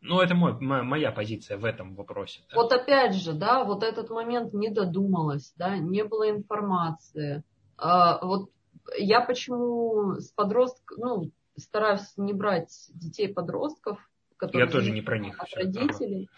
[0.00, 2.40] Ну, это мой, моя позиция в этом вопросе.
[2.48, 2.56] Да.
[2.56, 7.44] Вот опять же, да, вот этот момент не додумалась, да, не было информации.
[7.76, 8.48] А, вот
[8.96, 13.98] я почему с подростков, ну, стараюсь не брать детей подростков,
[14.36, 16.28] которые я тоже не про них от родителей,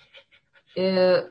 [0.76, 1.30] э,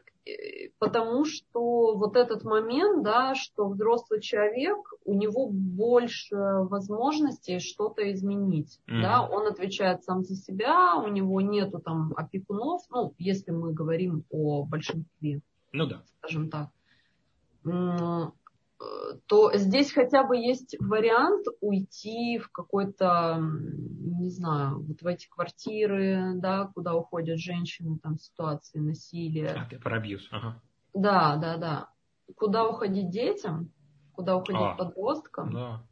[0.80, 8.80] потому что вот этот момент, да, что взрослый человек, у него больше возможностей что-то изменить,
[8.88, 9.02] mm-hmm.
[9.02, 14.26] да, он отвечает сам за себя, у него нету там опекунов, ну, если мы говорим
[14.30, 16.70] о большинстве, ну да, скажем так
[19.28, 26.34] то здесь хотя бы есть вариант уйти в какой-то, не знаю, вот в эти квартиры,
[26.36, 29.68] да, куда уходят женщины, там ситуации насилия.
[29.72, 30.62] А, про абьюз, ага.
[30.94, 31.90] Да, да, да.
[32.36, 33.72] Куда уходить детям,
[34.14, 35.54] куда уходить а, подросткам.
[35.54, 35.84] Да.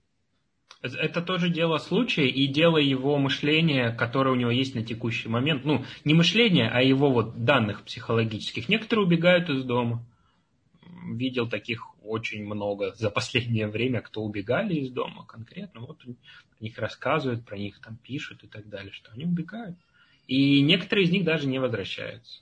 [0.82, 5.66] Это тоже дело случая и дело его мышления, которое у него есть на текущий момент.
[5.66, 8.70] Ну, не мышление, а его вот данных психологических.
[8.70, 10.06] Некоторые убегают из дома.
[11.06, 16.16] Видел таких очень много за последнее время, кто убегали из дома конкретно, вот про
[16.60, 19.78] них рассказывают, про них там пишут и так далее, что они убегают.
[20.28, 22.42] И некоторые из них даже не возвращаются.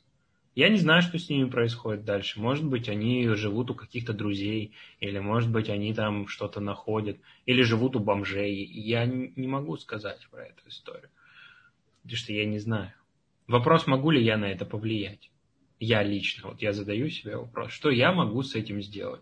[0.55, 2.39] Я не знаю, что с ними происходит дальше.
[2.39, 7.64] Может быть, они живут у каких-то друзей, или, может быть, они там что-то находят, или
[7.64, 8.64] живут у бомжей.
[8.64, 11.09] Я не могу сказать про эту историю,
[12.03, 12.93] потому что я не знаю.
[13.47, 15.32] Вопрос, могу ли я на это повлиять.
[15.80, 19.21] Я лично, вот я задаю себе вопрос, что я могу с этим сделать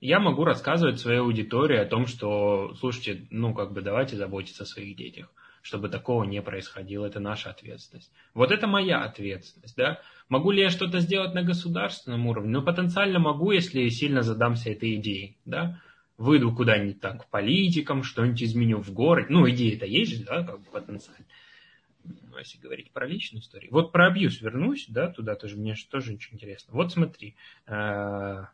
[0.00, 4.66] я могу рассказывать своей аудитории о том, что, слушайте, ну, как бы давайте заботиться о
[4.66, 5.32] своих детях,
[5.62, 8.12] чтобы такого не происходило, это наша ответственность.
[8.34, 10.00] Вот это моя ответственность, да.
[10.28, 12.50] Могу ли я что-то сделать на государственном уровне?
[12.50, 15.80] Ну, потенциально могу, если сильно задамся этой идеей, да.
[16.18, 19.28] Выйду куда-нибудь так политикам, что-нибудь изменю в городе.
[19.30, 21.26] Ну, идея-то есть да, как бы потенциально.
[22.30, 23.72] Ну, если говорить про личную историю.
[23.72, 26.74] Вот про абьюз вернусь, да, туда тоже, мне тоже очень интересно.
[26.74, 27.36] Вот смотри,
[27.66, 28.44] э,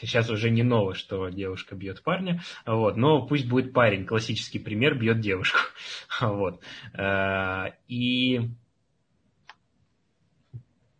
[0.00, 4.98] Сейчас уже не ново, что девушка бьет парня, вот, но пусть будет парень, классический пример,
[4.98, 5.58] бьет девушку.
[6.20, 6.60] Вот.
[6.92, 8.50] Э, и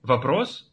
[0.02, 0.70] вопрос,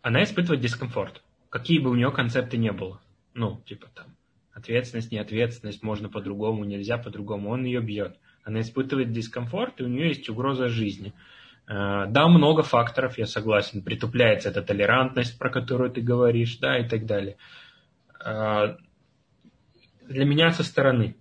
[0.00, 3.02] она испытывает дискомфорт, какие бы у нее концепты не было.
[3.34, 4.06] Ну, типа там,
[4.52, 8.18] ответственность, не ответственность, можно по-другому, нельзя по-другому, он ее бьет.
[8.44, 11.12] Она испытывает дискомфорт, и у нее есть угроза жизни.
[11.66, 13.82] Э, да, много факторов, я согласен.
[13.82, 17.36] Притупляется эта толерантность, про которую ты говоришь, да, и так далее.
[18.24, 18.76] Э,
[20.08, 21.16] для меня со стороны,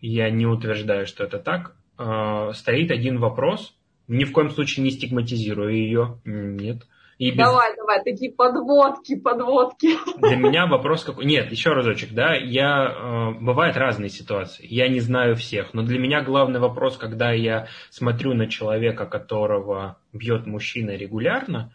[0.00, 3.74] я не утверждаю, что это так, э, стоит один вопрос.
[4.08, 6.86] Ни в коем случае не стигматизирую ее, нет.
[7.18, 7.38] И без...
[7.38, 9.96] Давай, давай, такие подводки, подводки.
[10.18, 11.24] Для меня вопрос какой...
[11.24, 12.88] Нет, еще разочек, да, я...
[12.88, 17.68] Э, бывают разные ситуации, я не знаю всех, но для меня главный вопрос, когда я
[17.90, 21.72] смотрю на человека, которого бьет мужчина регулярно,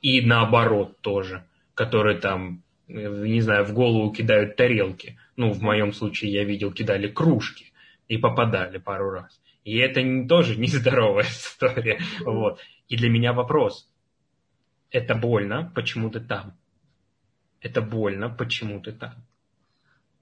[0.00, 1.44] и наоборот тоже,
[1.74, 2.92] который там, э,
[3.26, 7.72] не знаю, в голову кидают тарелки, ну, в моем случае я видел, кидали кружки
[8.06, 9.40] и попадали пару раз.
[9.64, 11.98] И это тоже нездоровая история.
[12.24, 12.60] Вот.
[12.88, 13.89] И для меня вопрос,
[14.90, 16.56] это больно, почему ты там?
[17.60, 19.14] Это больно, почему ты там?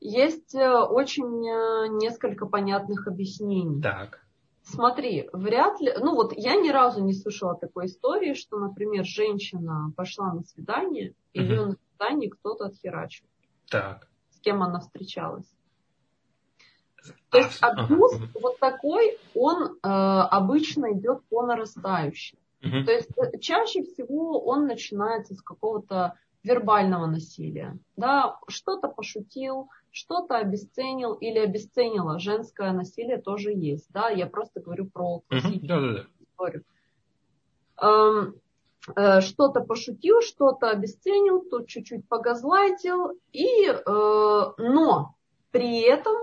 [0.01, 3.83] Есть э, очень э, несколько понятных объяснений.
[3.83, 4.25] Так.
[4.63, 9.93] Смотри, вряд ли, ну вот я ни разу не слышала такой истории, что, например, женщина
[9.97, 11.49] пошла на свидание, и угу.
[11.49, 13.27] ее на свидании кто-то отхерачил.
[13.71, 14.09] Так.
[14.31, 15.51] С кем она встречалась.
[17.31, 18.29] То есть абьюз ага.
[18.35, 22.39] вот такой, он э, обычно идет по нарастающей.
[22.63, 22.85] Угу.
[22.85, 27.79] То есть э, чаще всего он начинается с какого-то вербального насилия.
[27.97, 32.19] Да, что-то пошутил, что-то обесценил или обесценила.
[32.19, 33.87] Женское насилие тоже есть.
[33.91, 36.65] Да, я просто говорю про классическую историю.
[37.81, 38.35] Эм,
[38.97, 45.15] э, что-то пошутил, что-то обесценил, тут чуть-чуть погазлайтил, и, э, но
[45.51, 46.15] при этом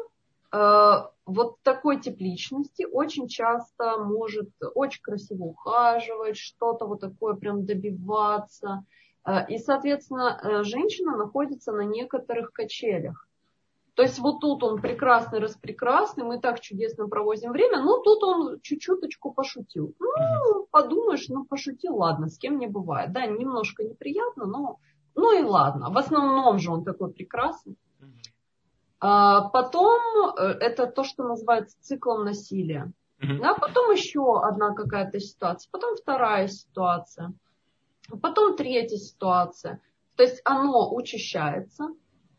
[1.25, 8.85] вот такой тип личности очень часто может очень красиво ухаживать, что-то вот такое прям добиваться.
[9.25, 13.27] Э, и, соответственно, э, женщина находится на некоторых качелях.
[13.95, 18.59] То есть вот тут он прекрасный, распрекрасный, мы так чудесно проводим время, но тут он
[18.61, 19.95] чуть-чуточку пошутил.
[19.99, 23.13] Ну, подумаешь, ну пошутил, ладно, с кем не бывает.
[23.13, 24.79] Да, немножко неприятно, но
[25.15, 25.89] ну и ладно.
[25.91, 27.77] В основном же он такой прекрасный.
[28.99, 30.01] А, потом
[30.37, 32.91] э, это то, что называется циклом насилия.
[33.21, 33.39] Mm-hmm.
[33.39, 37.33] Да, потом еще одна какая-то ситуация, потом вторая ситуация,
[38.21, 39.81] потом третья ситуация.
[40.15, 41.89] То есть оно учащается,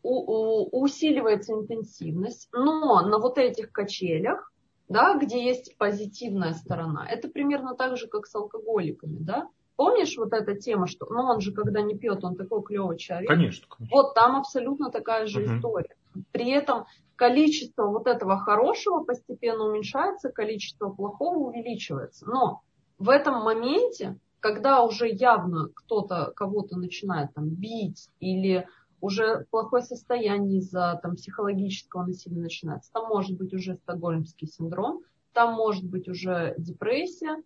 [0.03, 4.51] у, у, усиливается интенсивность, но на вот этих качелях,
[4.87, 10.33] да, где есть позитивная сторона, это примерно так же, как с алкоголиками, да, Помнишь вот
[10.33, 13.29] эта тема, что ну он же когда не пьет, он такой клевый человек.
[13.29, 13.95] Конечно, конечно.
[13.95, 15.57] Вот там абсолютно такая же uh-huh.
[15.57, 15.95] история.
[16.31, 22.27] При этом количество вот этого хорошего постепенно уменьшается, количество плохого увеличивается.
[22.27, 22.63] Но
[22.97, 28.67] в этом моменте, когда уже явно кто-то кого-то начинает там бить или
[28.99, 35.03] уже плохое состояние из-за там, психологического насилия начинается, там может быть уже стокгольмский синдром,
[35.33, 37.37] там может быть уже депрессия,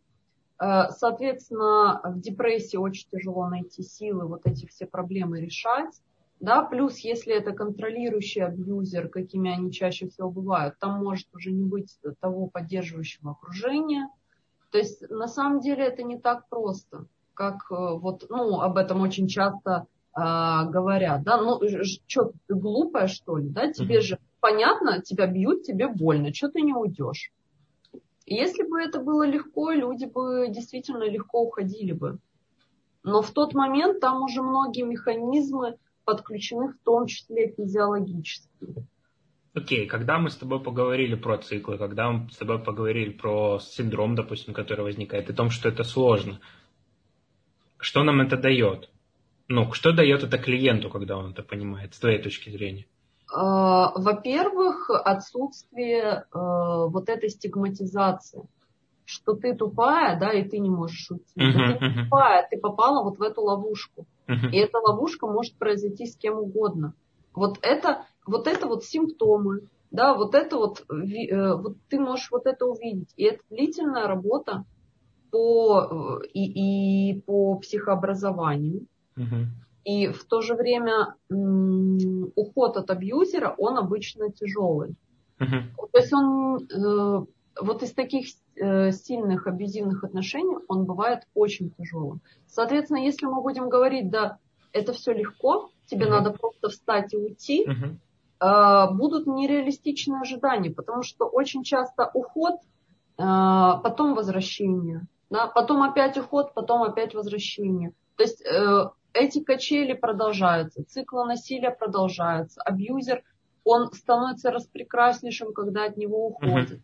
[0.90, 6.00] Соответственно, в депрессии очень тяжело найти силы вот эти все проблемы решать.
[6.42, 11.64] Да, плюс, если это контролирующий абьюзер, какими они чаще всего бывают, там может уже не
[11.64, 14.10] быть того поддерживающего окружения.
[14.72, 17.06] То есть на самом деле это не так просто,
[17.36, 19.86] как э, вот, ну, об этом очень часто
[20.16, 24.02] э, говорят, да, ну, что ты глупая, что ли, да, тебе mm-hmm.
[24.02, 27.32] же понятно, тебя бьют, тебе больно, что ты не уйдешь.
[28.26, 32.20] Если бы это было легко, люди бы действительно легко уходили бы.
[33.04, 38.48] Но в тот момент там уже многие механизмы подключены в том числе физиологически.
[39.54, 43.60] Окей, okay, когда мы с тобой поговорили про циклы, когда мы с тобой поговорили про
[43.60, 46.40] синдром, допустим, который возникает, и о том, что это сложно,
[47.78, 48.90] что нам это дает?
[49.50, 52.86] Ну, что дает это клиенту, когда он это понимает, с твоей точки зрения?
[53.34, 58.44] А, во-первых, отсутствие э, вот этой стигматизации,
[59.06, 61.24] что ты тупая, да, и ты не можешь уйти.
[61.38, 62.04] Uh-huh, да ты uh-huh.
[62.04, 64.06] тупая, ты попала вот в эту ловушку.
[64.28, 66.94] И эта ловушка может произойти с кем угодно.
[67.34, 69.62] Вот это вот, это вот симптомы,
[69.92, 73.14] да, вот это вот, э, вот ты можешь вот это увидеть.
[73.18, 74.64] И это длительная работа
[75.32, 78.86] по, э, и, и по психообразованию.
[79.18, 79.46] uh
[79.84, 81.16] И в то же время
[82.36, 84.96] уход от абьюзера, он обычно тяжелый.
[85.40, 87.26] uh То есть он э,
[87.60, 92.22] вот из таких э, сильных абьюзивных отношений, он бывает очень тяжелым.
[92.48, 94.38] Соответственно, если мы будем говорить, да,
[94.72, 96.10] это все легко, тебе uh-huh.
[96.10, 98.90] надо просто встать и уйти, uh-huh.
[98.90, 102.56] э, будут нереалистичные ожидания, потому что очень часто уход,
[103.18, 103.24] э,
[103.84, 107.94] потом возвращение, да, потом опять уход, потом опять возвращение.
[108.16, 113.24] То есть э, эти качели продолжаются, циклы насилия продолжаются, абьюзер
[113.64, 116.80] он становится распрекраснейшим, когда от него уходит.
[116.80, 116.82] Угу.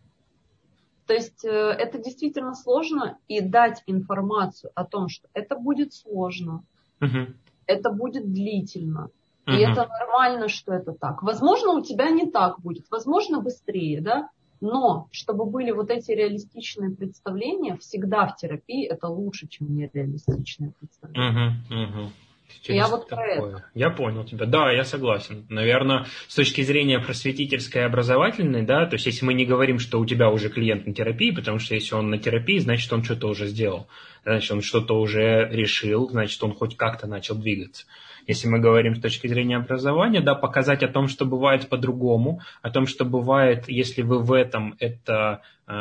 [1.08, 6.64] То есть э, это действительно сложно, и дать информацию о том, что это будет сложно,
[7.02, 7.34] угу.
[7.66, 9.06] это будет длительно,
[9.46, 9.56] угу.
[9.56, 11.24] и это нормально, что это так.
[11.24, 14.30] Возможно, у тебя не так будет, возможно, быстрее, да,
[14.62, 21.56] но чтобы были вот эти реалистичные представления, всегда в терапии это лучше, чем нереалистичные представления.
[21.70, 22.12] Угу, угу.
[22.64, 23.40] Я вот такое.
[23.40, 23.66] про это.
[23.74, 24.46] Я понял тебя.
[24.46, 25.46] Да, я согласен.
[25.50, 30.00] Наверное, с точки зрения просветительской и образовательной, да, то есть если мы не говорим, что
[30.00, 33.28] у тебя уже клиент на терапии, потому что если он на терапии, значит, он что-то
[33.28, 33.88] уже сделал.
[34.24, 37.86] Значит, он что-то уже решил, значит, он хоть как-то начал двигаться.
[38.28, 42.70] Если мы говорим с точки зрения образования, да, показать о том, что бывает по-другому, о
[42.70, 45.74] том, что бывает, если вы в этом, это э,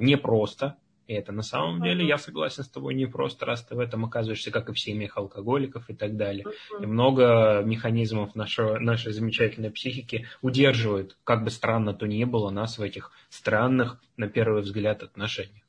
[0.00, 0.76] непросто,
[1.06, 1.84] и это на самом uh-huh.
[1.84, 4.78] деле, я согласен с тобой, не просто, раз ты в этом оказываешься, как и в
[4.78, 6.44] семьях алкоголиков и так далее.
[6.44, 6.82] Uh-huh.
[6.82, 12.78] И много механизмов нашего, нашей замечательной психики удерживают, как бы странно то ни было, нас
[12.78, 15.64] в этих странных, на первый взгляд, отношениях.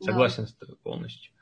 [0.00, 0.48] Согласен yeah.
[0.48, 1.32] с тобой полностью.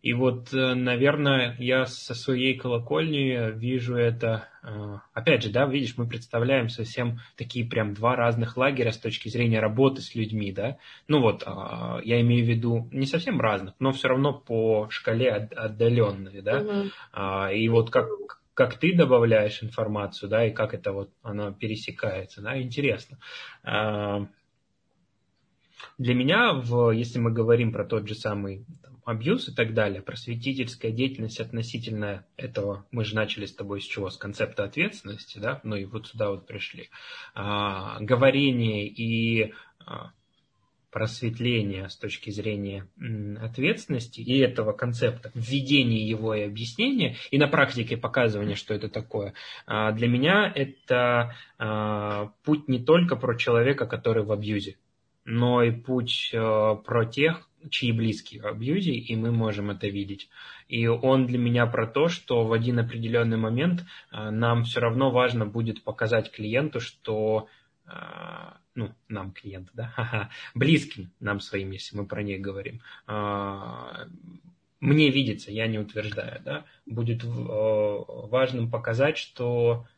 [0.00, 5.96] И вот, э, наверное, я со своей колокольни вижу это, э, опять же, да, видишь,
[5.96, 10.78] мы представляем совсем такие прям два разных лагеря с точки зрения работы с людьми, да.
[11.08, 15.30] Ну вот, а, я имею в виду не совсем разных, но все равно по шкале
[15.30, 16.58] отдаленные, да.
[16.60, 17.54] Угу.
[17.54, 18.06] И вот как,
[18.54, 23.18] как ты добавляешь информацию, да, и как это вот оно пересекается, да, интересно.
[23.64, 24.28] А,
[25.96, 28.64] для меня, в, если мы говорим про тот же самый
[29.08, 34.10] абьюз и так далее, просветительская деятельность относительно этого, мы же начали с тобой с чего?
[34.10, 36.90] С концепта ответственности, да, ну и вот сюда вот пришли.
[37.34, 39.54] А, говорение и
[39.86, 40.10] а,
[40.90, 42.86] просветление с точки зрения
[43.40, 49.32] ответственности и этого концепта, введение его и объяснения, и на практике показывания, что это такое,
[49.66, 54.76] а, для меня это а, путь не только про человека, который в абьюзе,
[55.24, 60.28] но и путь а, про тех, чьи близкие в абьюзе, и мы можем это видеть.
[60.68, 65.10] И он для меня про то, что в один определенный момент э, нам все равно
[65.10, 67.48] важно будет показать клиенту, что
[67.86, 67.90] э,
[68.74, 74.06] ну, нам клиенту, да, близким нам своим, если мы про них говорим, э,
[74.80, 79.88] мне видится, я не утверждаю, да, будет важным показать, что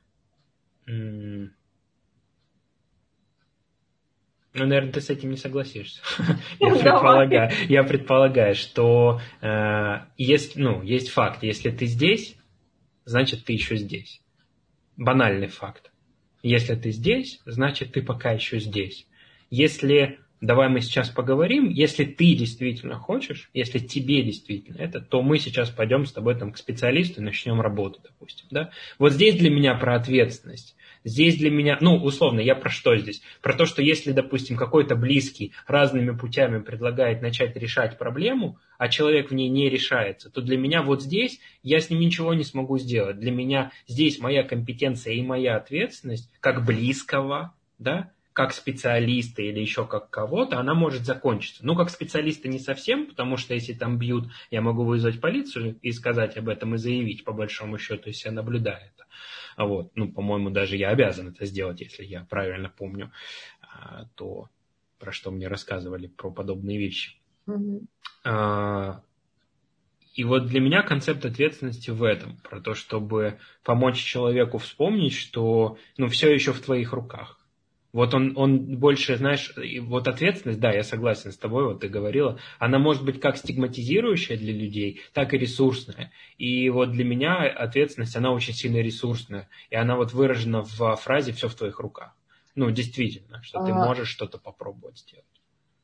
[4.52, 6.00] ну, наверное, ты с этим не согласишься.
[6.58, 11.42] я, предполагаю, я предполагаю, что э, есть, ну, есть факт.
[11.42, 12.36] Если ты здесь,
[13.04, 14.20] значит, ты еще здесь.
[14.96, 15.92] Банальный факт.
[16.42, 19.06] Если ты здесь, значит, ты пока еще здесь.
[19.50, 25.38] Если, давай мы сейчас поговорим, если ты действительно хочешь, если тебе действительно это, то мы
[25.38, 28.46] сейчас пойдем с тобой там, к специалисту и начнем работу, допустим.
[28.50, 28.70] Да?
[28.98, 30.74] Вот здесь для меня про ответственность.
[31.04, 33.22] Здесь для меня, ну, условно, я про что здесь?
[33.40, 39.30] Про то, что если, допустим, какой-то близкий разными путями предлагает начать решать проблему, а человек
[39.30, 42.78] в ней не решается, то для меня вот здесь я с ним ничего не смогу
[42.78, 43.18] сделать.
[43.18, 49.86] Для меня здесь моя компетенция и моя ответственность как близкого, да, как специалиста или еще
[49.86, 51.64] как кого-то, она может закончиться.
[51.64, 55.92] Ну, как специалиста не совсем, потому что если там бьют, я могу вызвать полицию и
[55.92, 59.06] сказать об этом и заявить, по большому счету, если я наблюдаю это.
[59.56, 63.12] А вот, ну, по-моему, даже я обязан это сделать, если я правильно помню
[63.62, 64.48] а, то,
[64.98, 67.16] про что мне рассказывали, про подобные вещи.
[67.46, 69.00] Mm-hmm.
[70.14, 75.78] И вот для меня концепт ответственности в этом, про то, чтобы помочь человеку вспомнить, что
[75.96, 77.39] ну, все еще в твоих руках.
[77.92, 82.38] Вот он, он больше, знаешь, вот ответственность, да, я согласен с тобой, вот ты говорила,
[82.58, 86.12] она может быть как стигматизирующая для людей, так и ресурсная.
[86.38, 89.48] И вот для меня ответственность, она очень сильно ресурсная.
[89.70, 92.14] И она вот выражена в фразе «все в твоих руках».
[92.54, 93.74] Ну, действительно, что ты а.
[93.74, 95.26] можешь что-то попробовать сделать.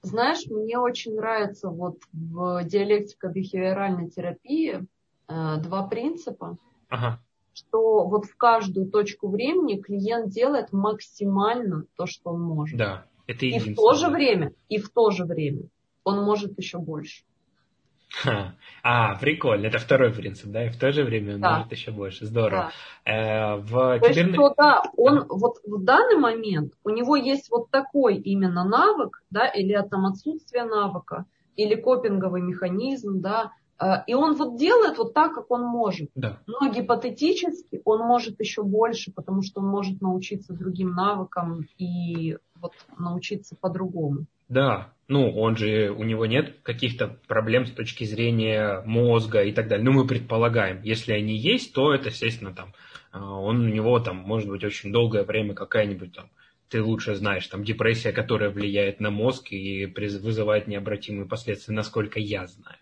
[0.02, 4.86] Знаешь, мне очень нравится вот в диалектико-бихевиоральной терапии
[5.28, 6.57] э, два принципа.
[6.88, 7.20] Ага
[7.57, 12.76] что вот в каждую точку времени клиент делает максимально то, что он может.
[12.78, 15.62] Да, это И в то же время, и в то же время
[16.04, 17.24] он может еще больше.
[18.22, 18.54] Ха.
[18.82, 19.66] А, прикольно.
[19.66, 20.66] Это второй принцип, да?
[20.66, 21.59] И в то же время он да.
[21.59, 22.24] может еще больше.
[22.26, 22.70] Здорово.
[23.04, 23.12] Да.
[23.12, 24.22] Э, в то киберне...
[24.22, 25.26] есть, что, да, он а.
[25.28, 30.64] вот в данный момент, у него есть вот такой именно навык, да, или там отсутствие
[30.64, 31.24] навыка,
[31.57, 33.52] или копинговый механизм, да,
[34.07, 36.11] и он вот делает вот так, как он может.
[36.14, 36.41] Да.
[36.47, 42.72] Но гипотетически он может еще больше, потому что он может научиться другим навыкам и вот
[42.99, 44.27] научиться по-другому.
[44.49, 49.68] Да, ну он же, у него нет каких-то проблем с точки зрения мозга и так
[49.68, 49.85] далее.
[49.85, 52.72] Ну мы предполагаем, если они есть, то это, естественно, там,
[53.12, 56.31] э, он у него там может быть очень долгое время какая-нибудь там
[56.68, 62.49] ты лучше знаешь, там депрессия, которая влияет на мозг и вызывает необратимые последствия, насколько я
[62.49, 62.79] знаю.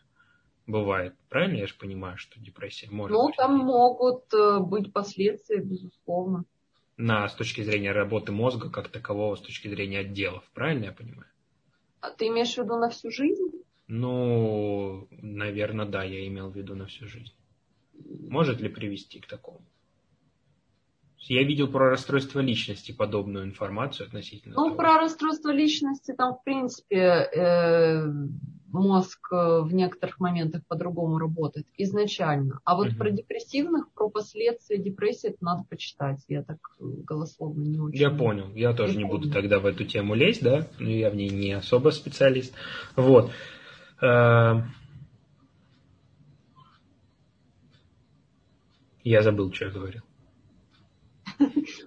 [0.66, 1.14] Бывает.
[1.28, 3.36] Правильно я же понимаю, что депрессия может Ну, быть?
[3.36, 6.44] там могут э, быть последствия, безусловно.
[6.96, 10.44] На, с точки зрения работы мозга как такового, с точки зрения отделов.
[10.54, 11.28] Правильно я понимаю?
[12.00, 13.50] А ты имеешь в виду на всю жизнь?
[13.88, 17.32] Ну, наверное, да, я имел в виду на всю жизнь.
[18.28, 19.60] Может ли привести к такому?
[21.18, 24.54] Я видел про расстройство личности подобную информацию относительно.
[24.56, 24.76] Ну, того.
[24.76, 28.06] про расстройство личности там, в принципе, э,
[28.74, 32.60] мозг э, в некоторых моментах по-другому работает изначально.
[32.64, 32.98] А вот Мгм.
[32.98, 36.20] про депрессивных, про последствия депрессии это надо почитать.
[36.28, 37.98] Я так э, голословно не очень.
[37.98, 38.50] Я понял.
[38.54, 40.66] Я тоже не Не буду тогда в эту тему лезть, да?
[40.78, 42.54] Ну, Я в ней не особо специалист.
[42.96, 43.30] Вот.
[44.02, 44.60] Э,
[49.04, 50.02] Я забыл, что я говорил.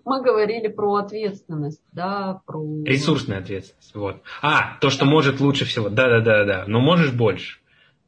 [0.08, 2.86] Мы говорили про ответственность, да, про...
[2.86, 3.94] Ресурсная ответственность.
[3.94, 4.22] Вот.
[4.42, 5.90] А, то, что может лучше всего.
[5.90, 6.64] Да, да, да, да.
[6.66, 7.60] Но можешь больше.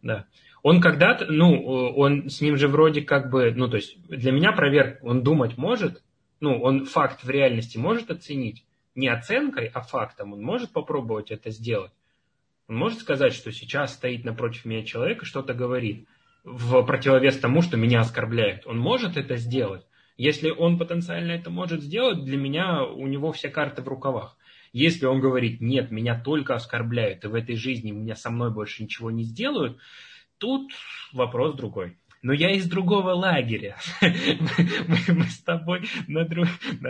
[0.02, 0.26] Да.
[0.64, 4.54] Он когда-то, ну, он с ним же вроде как бы, ну, то есть для меня
[4.54, 6.02] проверка, он думать может,
[6.40, 8.64] ну, он факт в реальности может оценить,
[8.96, 11.92] не оценкой, а фактом, он может попробовать это сделать.
[12.70, 16.08] Он может сказать, что сейчас стоит напротив меня человек и что-то говорит
[16.46, 18.66] в противовес тому, что меня оскорбляет.
[18.66, 19.86] Он может это сделать.
[20.20, 24.36] Если он потенциально это может сделать, для меня у него все карты в рукавах.
[24.74, 28.84] Если он говорит, нет, меня только оскорбляют, и в этой жизни меня со мной больше
[28.84, 29.78] ничего не сделают,
[30.38, 30.74] тут
[31.14, 31.98] вопрос другой.
[32.22, 33.78] Но я из другого лагеря.
[34.02, 36.28] Мы, с тобой на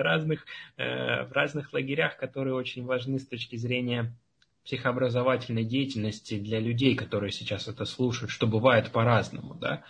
[0.01, 0.43] разных,
[0.77, 4.11] э, в разных лагерях, которые очень важны с точки зрения
[4.65, 9.83] психообразовательной деятельности для людей, которые сейчас это слушают, что бывает по-разному, да,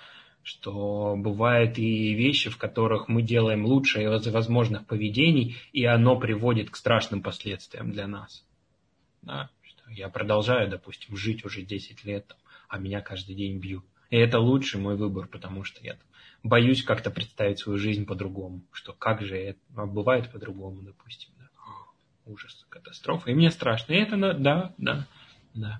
[0.49, 6.71] что бывают и вещи, в которых мы делаем лучшее из возможных поведений, и оно приводит
[6.71, 8.43] к страшным последствиям для нас.
[9.21, 12.37] Да, что я продолжаю, допустим, жить уже 10 лет, там,
[12.67, 13.85] а меня каждый день бьют.
[14.09, 16.07] И это лучший мой выбор, потому что я там,
[16.41, 18.63] боюсь как-то представить свою жизнь по-другому.
[18.71, 21.29] Что как же это а бывает по-другому, допустим.
[21.37, 21.49] Да.
[22.25, 23.29] Ужас, катастрофа.
[23.29, 23.93] И мне страшно.
[23.93, 25.05] И это, да, да,
[25.53, 25.79] да.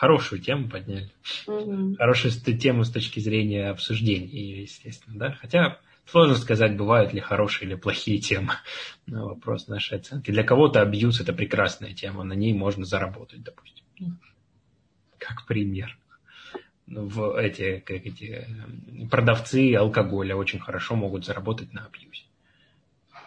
[0.00, 1.10] Хорошую тему подняли.
[1.46, 1.96] Мгм.
[1.96, 5.32] Хорошую тему с точки зрения обсуждения ее, естественно, да.
[5.32, 8.54] Хотя сложно сказать, бывают ли хорошие или плохие темы.
[9.06, 10.30] Но вопрос нашей оценки.
[10.30, 13.84] Для кого-то абьюз– это прекрасная тема, на ней можно заработать, допустим.
[15.18, 15.98] Как пример.
[16.86, 22.22] Ну, В эти, как эти э, продавцы алкоголя очень хорошо могут заработать на абьюзе.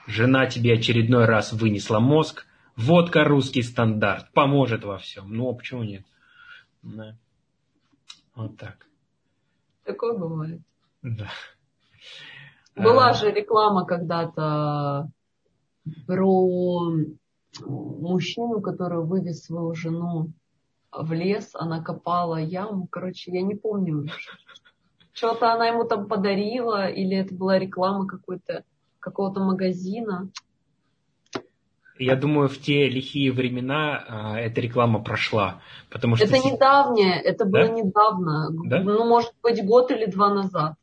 [0.07, 5.32] Жена тебе очередной раз вынесла мозг, водка русский стандарт, поможет во всем.
[5.32, 6.03] Ну, а почему нет?
[6.84, 7.15] Да.
[8.36, 8.88] Вот так.
[9.84, 10.61] Такое бывает.
[11.01, 11.29] Да.
[12.75, 15.09] Была А, же реклама когда-то
[16.07, 16.91] про
[17.65, 20.31] мужчину, который вывез свою жену
[20.91, 22.88] в лес, она копала яму.
[22.88, 24.07] Короче, я не помню.
[25.13, 28.63] Что-то она ему там подарила, или это была реклама какой-то
[28.99, 30.29] какого-то магазина.
[32.00, 37.22] Я думаю, в те лихие времена а, эта реклама прошла, потому что Это си- недавнее,
[37.22, 37.70] это было Да?
[37.70, 38.50] недавно.
[38.66, 38.80] Да?
[38.82, 40.74] Ну, может быть, год или два назад.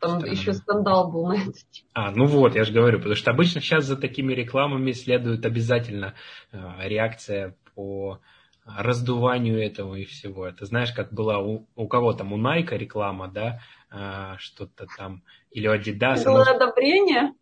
[0.00, 0.32] Там Странно.
[0.32, 1.88] еще скандал был на эту тему.
[1.94, 6.14] А, ну вот, я же говорю, потому что обычно сейчас за такими рекламами следует обязательно
[6.52, 8.18] а, реакция по
[8.66, 10.46] раздуванию этого и всего.
[10.46, 13.60] Это знаешь, как была у, у кого там, у Найка реклама, да,
[13.90, 16.20] а, что-то там, или у Adidas.
[16.22, 17.32] Иглы одобрения?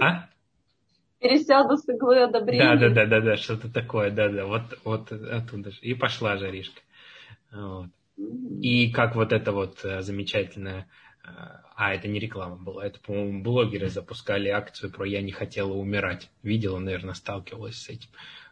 [0.00, 0.24] А?
[1.20, 2.76] Пересяду с иглы одобрения?
[2.76, 5.78] Да, да, да, да, да, что-то такое, да, да, вот, вот оттуда же.
[5.82, 6.80] И пошла жаришка.
[7.52, 7.88] Вот.
[8.62, 10.86] И как вот это вот э, замечательное,
[11.22, 16.30] а это не реклама была, это, по-моему, блогеры запускали акцию про «Я не хотела умирать».
[16.42, 18.08] Видела, наверное, сталкивалась с этим.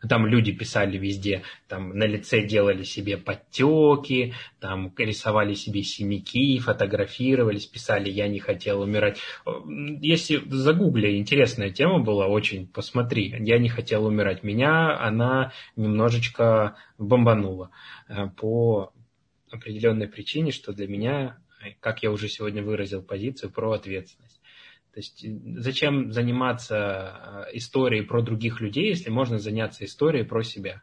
[0.08, 7.66] Там люди писали везде, там на лице делали себе подтеки, там рисовали себе синяки, фотографировались,
[7.66, 9.18] писали «Я не хотела умирать».
[10.00, 13.34] Если загугли, интересная тема была очень, посмотри.
[13.40, 14.42] «Я не хотела умирать».
[14.42, 17.70] Меня она немножечко бомбанула
[18.08, 18.92] э, по
[19.50, 21.38] определенной причине, что для меня,
[21.80, 24.40] как я уже сегодня выразил позицию, про ответственность.
[24.92, 25.28] То есть э,
[25.58, 30.82] зачем заниматься э, историей про других людей, если можно заняться историей про себя?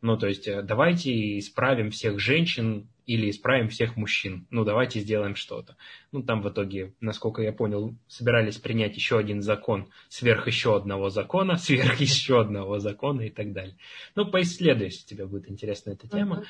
[0.00, 4.46] Ну, то есть э, давайте исправим всех женщин или исправим всех мужчин.
[4.50, 5.76] Ну, давайте сделаем что-то.
[6.12, 11.08] Ну, там в итоге, насколько я понял, собирались принять еще один закон сверх еще одного
[11.08, 13.76] закона, сверх еще одного закона и так далее.
[14.14, 16.36] Ну, поисследуй, если тебе будет интересна эта тема.
[16.36, 16.44] Мгм.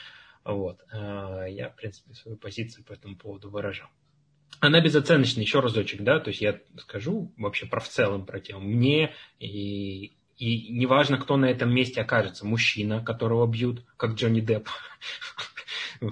[0.49, 0.81] Вот.
[0.91, 3.89] э, Я, в принципе, свою позицию по этому поводу выражал.
[4.61, 8.61] она безоценочна, еще разочек, да, то есть я скажу вообще про в целом про тему.
[8.61, 14.69] Мне и, и неважно, кто на этом месте окажется, мужчина, которого бьют, как Джонни Депп,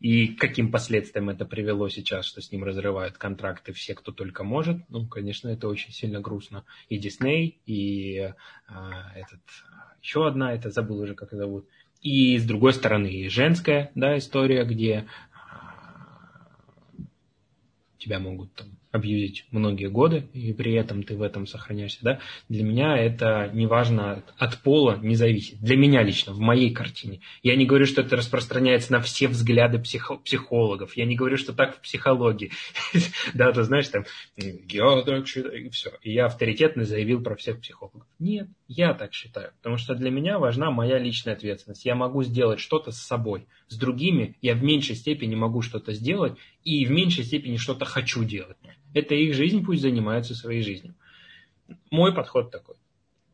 [0.00, 4.78] и каким последствиям это привело сейчас, что с ним разрывают контракты все, кто только может.
[4.90, 6.64] Ну, конечно, это очень сильно грустно.
[6.90, 8.32] И Дисней, и
[8.68, 9.40] а, этот,
[10.02, 11.68] еще одна, это забыл уже, как зовут.
[12.04, 15.08] И с другой стороны, женская да, история, где
[17.96, 22.62] тебя могут там абьюзить многие годы, и при этом ты в этом сохраняешься, да, для
[22.62, 25.58] меня это неважно, от пола не зависит.
[25.60, 27.20] Для меня лично, в моей картине.
[27.42, 30.96] Я не говорю, что это распространяется на все взгляды психо- психологов.
[30.96, 32.52] Я не говорю, что так в психологии.
[33.34, 34.04] Да, ты знаешь, там,
[34.36, 35.90] я так считаю, и все.
[36.02, 38.06] И я авторитетно заявил про всех психологов.
[38.18, 39.52] Нет, я так считаю.
[39.56, 41.84] Потому что для меня важна моя личная ответственность.
[41.84, 43.46] Я могу сделать что-то с собой.
[43.68, 48.24] С другими я в меньшей степени могу что-то сделать и в меньшей степени что-то хочу
[48.24, 48.56] делать.
[48.94, 50.94] Это их жизнь, пусть занимаются своей жизнью.
[51.90, 52.76] Мой подход такой.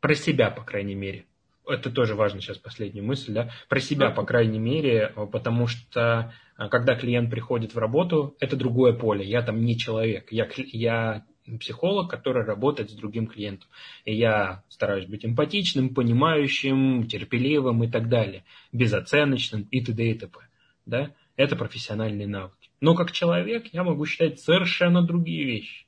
[0.00, 1.26] Про себя, по крайней мере.
[1.66, 3.50] Это тоже важно сейчас, последняя мысль, да?
[3.68, 8.92] Про себя, по крайней мере, потому что а, когда клиент приходит в работу, это другое
[8.92, 9.24] поле.
[9.24, 10.32] Я там не человек.
[10.32, 11.24] Я, я
[11.58, 13.68] психолог, который работает с другим клиентом.
[14.04, 20.10] И я стараюсь быть эмпатичным, понимающим, терпеливым и так далее, безоценочным и т.д.
[20.10, 20.38] и т.п.
[20.84, 21.14] Да?
[21.36, 22.59] Это профессиональные навыки.
[22.80, 25.86] Но как человек я могу считать совершенно другие вещи.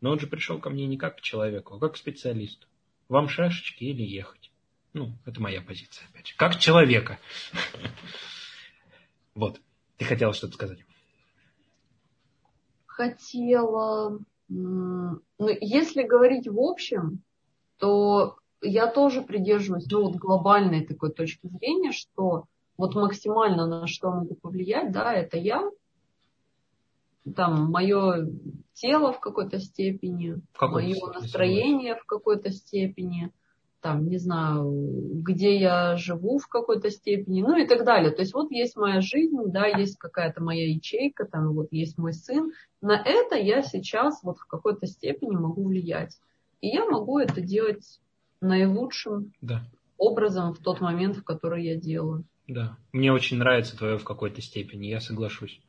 [0.00, 2.66] Но он же пришел ко мне не как к человеку, а как к специалисту.
[3.08, 4.50] Вам шашечки или ехать?
[4.94, 6.34] Ну, это моя позиция, опять же.
[6.36, 7.18] Как человека.
[9.34, 9.58] Вот.
[9.96, 10.80] Ты хотела что-то сказать?
[12.84, 14.18] Хотела...
[14.48, 17.22] Ну, если говорить в общем,
[17.78, 22.44] то я тоже придерживаюсь ну, вот глобальной такой точки зрения, что
[22.76, 25.62] вот максимально на что могу повлиять, да, это я,
[27.34, 28.28] там, мое
[28.74, 33.32] тело в какой-то степени, мое настроение в какой-то степени,
[33.80, 34.72] там, не знаю,
[35.22, 38.12] где я живу в какой-то степени, ну и так далее.
[38.12, 42.12] То есть вот есть моя жизнь, да, есть какая-то моя ячейка, там вот есть мой
[42.12, 42.52] сын.
[42.80, 46.16] На это я сейчас вот в какой-то степени могу влиять.
[46.60, 48.00] И я могу это делать
[48.40, 49.64] наилучшим да.
[49.98, 52.24] образом в тот момент, в который я делаю.
[52.48, 55.60] Да, мне очень нравится твое в какой-то степени, я соглашусь.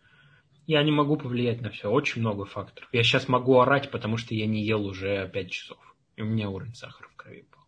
[0.65, 2.89] Я не могу повлиять на все, очень много факторов.
[2.91, 5.77] Я сейчас могу орать, потому что я не ел уже 5 часов.
[6.15, 7.59] И у меня уровень сахара в крови был.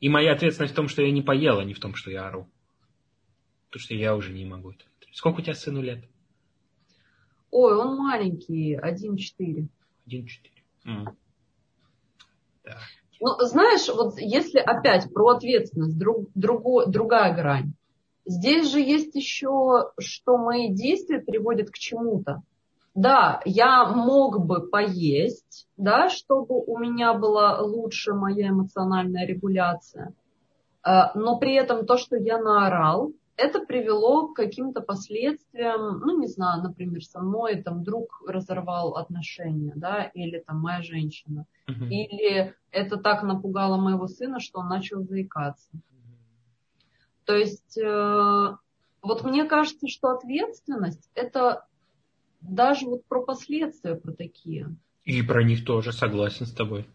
[0.00, 2.26] И моя ответственность в том, что я не поел, а не в том, что я
[2.26, 2.48] ору.
[3.66, 4.84] Потому что я уже не могу это.
[5.12, 6.04] Сколько у тебя сыну лет?
[7.50, 9.68] Ой, он маленький, 1,4.
[10.06, 10.26] 1,4.
[10.86, 11.16] Mm.
[12.64, 12.78] Да.
[13.20, 17.74] Ну, знаешь, вот если опять про ответственность, друг, друго, другая грань.
[18.24, 22.42] Здесь же есть еще, что мои действия приводят к чему-то.
[22.94, 30.12] Да, я мог бы поесть, да, чтобы у меня была лучше моя эмоциональная регуляция.
[30.86, 36.26] Э, но при этом то, что я наорал, это привело к каким-то последствиям, ну, не
[36.26, 41.46] знаю, например, со мной там друг разорвал отношения, да, или там моя женщина.
[41.68, 41.88] Uh-huh.
[41.88, 45.70] Или это так напугало моего сына, что он начал заикаться.
[47.24, 48.56] То есть э,
[49.02, 51.66] вот мне кажется, что ответственность это
[52.40, 54.74] даже вот про последствия, про такие.
[55.04, 56.86] И про них тоже согласен с тобой.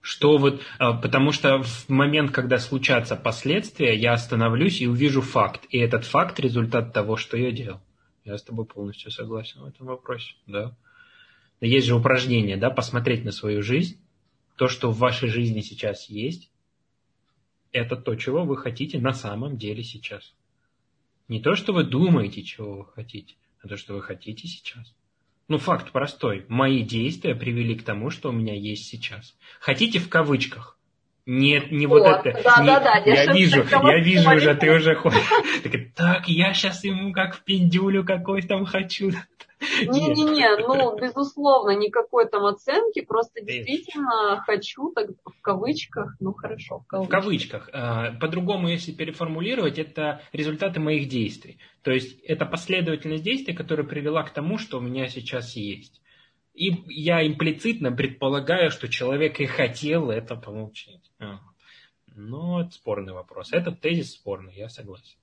[0.00, 5.66] Что вот, а, потому что в момент, когда случатся последствия, я остановлюсь и увижу факт.
[5.70, 7.80] И этот факт результат того, что я делал.
[8.24, 10.76] Я с тобой полностью согласен в этом вопросе, да.
[11.60, 13.98] Есть же упражнение, да, посмотреть на свою жизнь.
[14.56, 16.47] То, что в вашей жизни сейчас есть,
[17.72, 20.34] это то, чего вы хотите на самом деле сейчас.
[21.28, 24.94] Не то, что вы думаете, чего вы хотите, а то, что вы хотите сейчас.
[25.48, 26.44] Ну, факт простой.
[26.48, 29.36] Мои действия привели к тому, что у меня есть сейчас.
[29.60, 30.78] Хотите в кавычках?
[31.24, 32.42] Нет, не вот, вот это.
[32.42, 35.20] Да, не, да, да, я вижу, я вижу уже, ты уже ходишь.
[35.94, 39.12] Так, я сейчас ему как в пиндюлю какой там хочу.
[39.86, 46.86] Не-не-не, ну, безусловно, никакой там оценки, просто действительно хочу, так в кавычках, ну хорошо, в
[46.86, 47.08] кавычках.
[47.08, 47.70] В кавычках.
[47.72, 51.58] А, по-другому, если переформулировать, это результаты моих действий.
[51.82, 56.00] То есть это последовательность действий, которая привела к тому, что у меня сейчас есть.
[56.54, 61.12] И я имплицитно предполагаю, что человек и хотел это получить.
[62.14, 63.52] Но это спорный вопрос.
[63.52, 65.16] Этот тезис спорный, я согласен.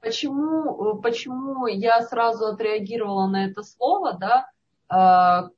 [0.00, 4.50] Почему, почему я сразу отреагировала на это слово, да?
[4.88, 5.50] А,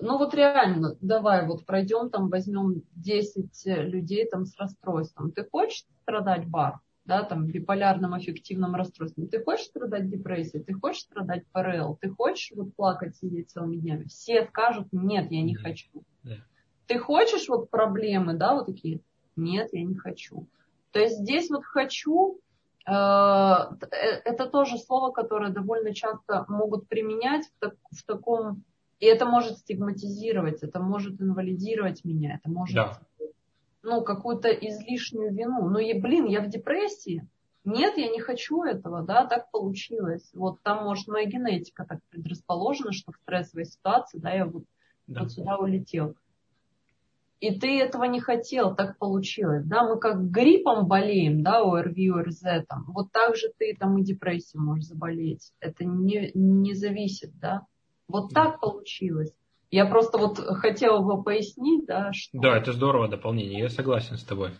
[0.00, 5.32] ну вот реально, давай вот пройдем там, возьмем 10 людей там с расстройством.
[5.32, 6.80] Ты хочешь страдать бар?
[7.04, 9.28] да, там, биполярным аффективным расстройством.
[9.28, 14.04] Ты хочешь страдать депрессией, ты хочешь страдать ПРЛ, ты хочешь вот плакать, сидеть целыми днями.
[14.04, 16.04] Все скажут, нет, я не хочу.
[16.86, 19.00] Ты хочешь вот проблемы, да, вот такие?
[19.36, 20.46] Нет, я не хочу.
[20.92, 22.43] То есть здесь вот хочу, э, э,
[22.86, 28.62] это тоже слово, которое довольно часто могут применять в, так, в таком,
[29.00, 32.98] и это может стигматизировать, это может инвалидировать меня, это может, да.
[33.82, 35.68] ну, какую-то излишнюю вину.
[35.68, 37.26] Ну, и, блин, я в депрессии.
[37.64, 40.30] Нет, я не хочу этого, да, так получилось.
[40.34, 44.64] Вот там, может, моя генетика так предрасположена, что в стрессовой ситуации, да, я вот,
[45.06, 45.22] да.
[45.22, 46.14] вот сюда улетел
[47.40, 52.42] и ты этого не хотел, так получилось, да, мы как гриппом болеем, да, ОРВИ, ОРЗ,
[52.68, 57.66] там, вот так же ты там и депрессией можешь заболеть, это не, не зависит, да,
[58.08, 59.32] вот так получилось.
[59.70, 62.38] Я просто вот хотела бы пояснить, да, что...
[62.38, 64.50] Да, это здорово дополнение, я согласен с тобой.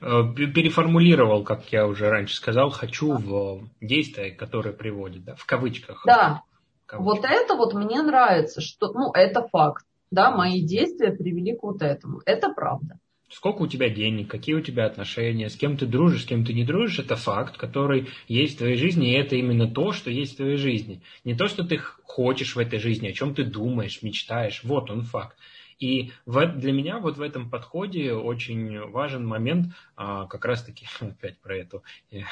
[0.00, 6.02] Э, переформулировал, как я уже раньше сказал, хочу в действие, которое приводит, да, в кавычках.
[6.06, 6.42] Да,
[6.84, 7.22] в кавычках.
[7.22, 11.82] вот это вот мне нравится, что, ну, это факт да, мои действия привели к вот
[11.82, 12.20] этому.
[12.26, 12.98] Это правда.
[13.30, 16.52] Сколько у тебя денег, какие у тебя отношения, с кем ты дружишь, с кем ты
[16.52, 20.34] не дружишь, это факт, который есть в твоей жизни, и это именно то, что есть
[20.34, 21.00] в твоей жизни.
[21.24, 25.02] Не то, что ты хочешь в этой жизни, о чем ты думаешь, мечтаешь, вот он
[25.02, 25.36] факт.
[25.78, 31.38] И в, для меня вот в этом подходе очень важен момент, а, как раз-таки опять
[31.38, 32.22] про эту э,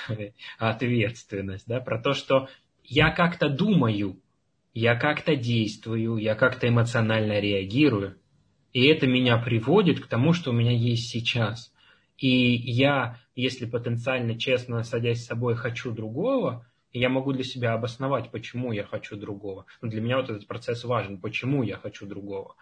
[0.59, 2.49] ответственность, да, про то, что
[2.83, 4.21] я как-то думаю,
[4.75, 8.19] я как-то действую, я как-то эмоционально реагирую.
[8.73, 11.73] И это меня приводит к тому, что у меня есть сейчас.
[12.19, 18.31] И я, если потенциально честно, садясь с собой, хочу другого, я могу для себя обосновать,
[18.31, 19.67] почему я хочу другого.
[19.81, 22.57] Но для меня вот этот процесс важен, почему я хочу другого,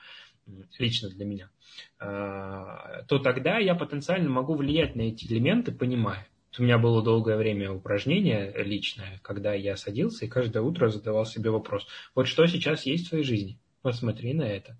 [0.78, 1.50] лично для меня.
[1.98, 6.26] А, то тогда я потенциально могу влиять на эти элементы, понимая.
[6.58, 11.50] У меня было долгое время упражнение личное, когда я садился и каждое утро задавал себе
[11.50, 13.58] вопрос, вот что сейчас есть в твоей жизни?
[13.82, 14.78] Посмотри на это.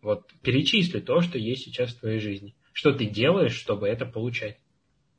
[0.00, 2.54] Вот перечисли то, что есть сейчас в твоей жизни.
[2.72, 4.58] Что ты делаешь, чтобы это получать?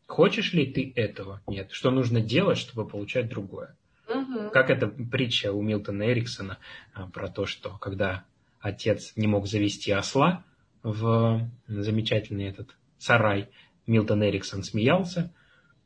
[0.08, 1.42] Хочешь ли ты этого?
[1.48, 1.72] Нет.
[1.72, 3.78] Что нужно делать, чтобы получать другое?
[4.10, 4.50] Угу.
[4.52, 6.58] Как эта притча у Милтона Эриксона
[6.94, 8.26] а, про то, что когда
[8.60, 10.44] отец не мог завести осла
[10.84, 13.50] в замечательный этот сарай,
[13.88, 15.34] Милтон Эриксон смеялся,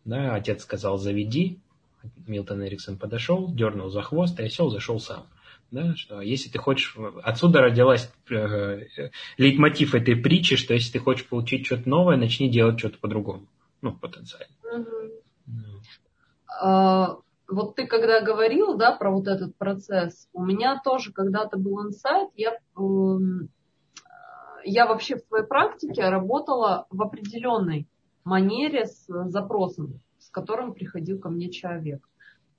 [0.06, 1.60] да, отец сказал, заведи.
[2.28, 5.26] Милтон Эриксон подошел, дернул за хвост, и осел зашел сам.
[5.72, 6.96] Да, что если ты хочешь...
[7.24, 8.82] Отсюда родилась э,
[9.38, 13.48] лейтмотив этой притчи, что если ты хочешь получить что-то новое, начни делать что-то по-другому.
[13.82, 14.54] Ну, потенциально.
[14.72, 15.56] Угу.
[16.62, 21.88] А, вот ты когда говорил, да, про вот этот процесс, у меня тоже когда-то был
[21.88, 23.18] инсайт, я, э,
[24.66, 27.88] я вообще в своей практике работала в определенной
[28.26, 32.08] манере с запросом, с которым приходил ко мне человек.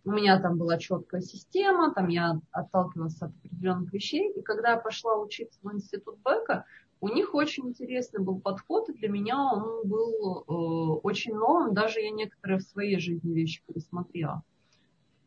[0.04, 4.32] У меня там была четкая система, там я отталкивалась от определенных вещей.
[4.32, 6.64] И когда я пошла учиться в институт Бека,
[7.00, 12.00] у них очень интересный был подход, и для меня он был э, очень новым, даже
[12.00, 14.42] я некоторые в своей жизни вещи пересмотрела.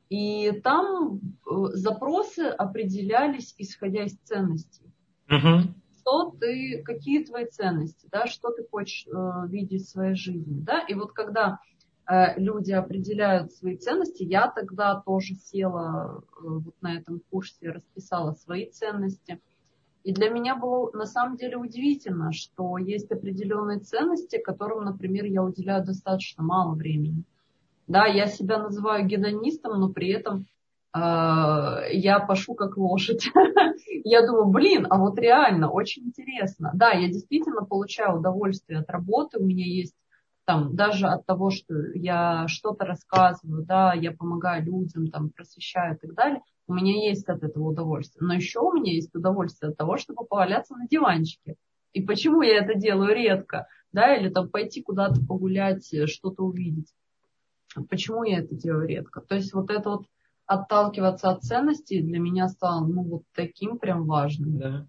[0.10, 4.86] И там э, запросы определялись исходя из ценностей.
[5.28, 5.68] Uh-huh
[6.00, 10.80] что ты, какие твои ценности, да, что ты хочешь э, видеть в своей жизни, да,
[10.80, 11.60] и вот когда
[12.10, 18.34] э, люди определяют свои ценности, я тогда тоже села э, вот на этом курсе, расписала
[18.34, 19.40] свои ценности,
[20.04, 25.44] и для меня было на самом деле удивительно, что есть определенные ценности, которым, например, я
[25.44, 27.24] уделяю достаточно мало времени.
[27.88, 30.46] Да, я себя называю гедонистом, но при этом
[30.94, 33.30] я пашу как лошадь.
[34.04, 36.72] я думаю, блин, а вот реально, очень интересно.
[36.74, 39.96] Да, я действительно получаю удовольствие от работы, у меня есть
[40.46, 46.00] там даже от того, что я что-то рассказываю, да, я помогаю людям, там, просвещаю и
[46.00, 48.26] так далее, у меня есть от этого удовольствие.
[48.26, 51.56] Но еще у меня есть удовольствие от того, чтобы поваляться на диванчике.
[51.94, 56.94] И почему я это делаю редко, да, или там пойти куда-то погулять, что-то увидеть.
[57.88, 59.22] Почему я это делаю редко?
[59.22, 60.06] То есть вот это вот
[60.50, 64.58] отталкиваться от ценностей для меня стало ну, вот таким прям важным.
[64.58, 64.88] Да,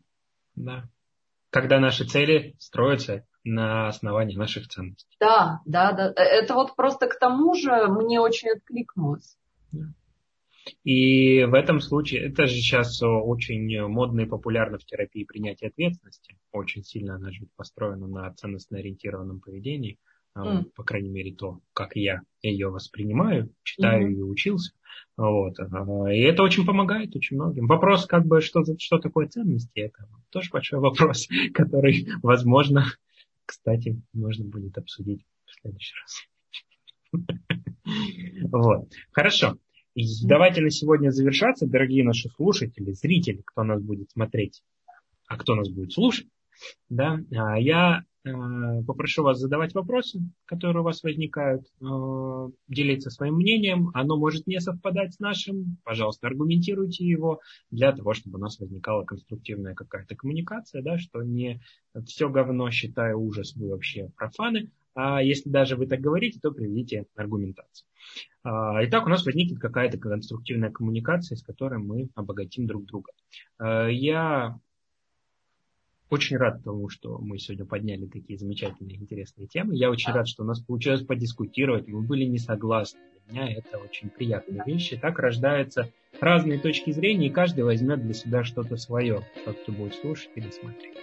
[0.57, 0.89] да.
[1.51, 5.15] Когда наши цели строятся на основании наших ценностей.
[5.21, 6.13] Да, да, да.
[6.17, 9.37] Это вот просто к тому же мне очень откликнулось.
[10.83, 16.39] И в этом случае, это же сейчас очень модно и популярно в терапии принятия ответственности.
[16.53, 19.99] Очень сильно она же построена на ценностно ориентированном поведении.
[20.37, 20.64] Mm.
[20.76, 24.18] По крайней мере, то, как я ее воспринимаю, читаю mm-hmm.
[24.18, 24.72] и учился.
[25.16, 25.59] Вот.
[25.59, 27.66] И это очень помогает очень многим.
[27.66, 32.87] Вопрос, как бы, что, что такое ценности, это тоже большой вопрос, который, возможно,
[33.45, 37.22] кстати, можно будет обсудить в следующий раз.
[38.53, 38.89] Вот.
[39.11, 39.59] Хорошо.
[40.22, 44.62] Давайте на сегодня завершаться, дорогие наши слушатели, зрители, кто нас будет смотреть,
[45.26, 46.28] а кто нас будет слушать.
[46.89, 53.91] Да, а я попрошу вас задавать вопросы, которые у вас возникают, э, делиться своим мнением.
[53.95, 55.79] Оно может не совпадать с нашим.
[55.85, 57.41] Пожалуйста, аргументируйте его
[57.71, 61.61] для того, чтобы у нас возникала конструктивная какая-то коммуникация, да, что не
[62.07, 67.07] все говно, считаю ужас, вы вообще профаны, а если даже вы так говорите, то приведите
[67.14, 67.87] аргументацию.
[68.43, 73.12] А, итак, у нас возникнет какая-то конструктивная коммуникация, с которой мы обогатим друг друга.
[73.59, 74.59] А, я
[76.11, 79.77] очень рад тому, что мы сегодня подняли такие замечательные, интересные темы.
[79.77, 81.89] Я очень рад, что у нас получилось подискутировать.
[81.89, 83.01] Мы были не согласны.
[83.29, 84.97] Для меня это очень приятные вещи.
[84.97, 89.95] Так рождаются разные точки зрения, и каждый возьмет для себя что-то свое, тот, кто будет
[89.95, 90.99] слушать или смотреть.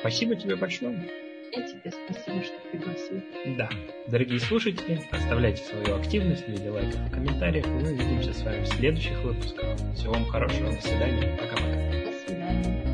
[0.00, 1.10] Спасибо тебе большое.
[1.50, 3.22] И тебе спасибо, что пригласил.
[3.56, 3.68] Да.
[4.08, 7.66] Дорогие слушатели, оставляйте свою активность в виде лайков и комментариев.
[7.66, 9.76] Мы увидимся с вами в следующих выпусках.
[9.94, 10.70] Всего вам хорошего.
[10.70, 11.36] До свидания.
[11.40, 12.89] Пока-пока.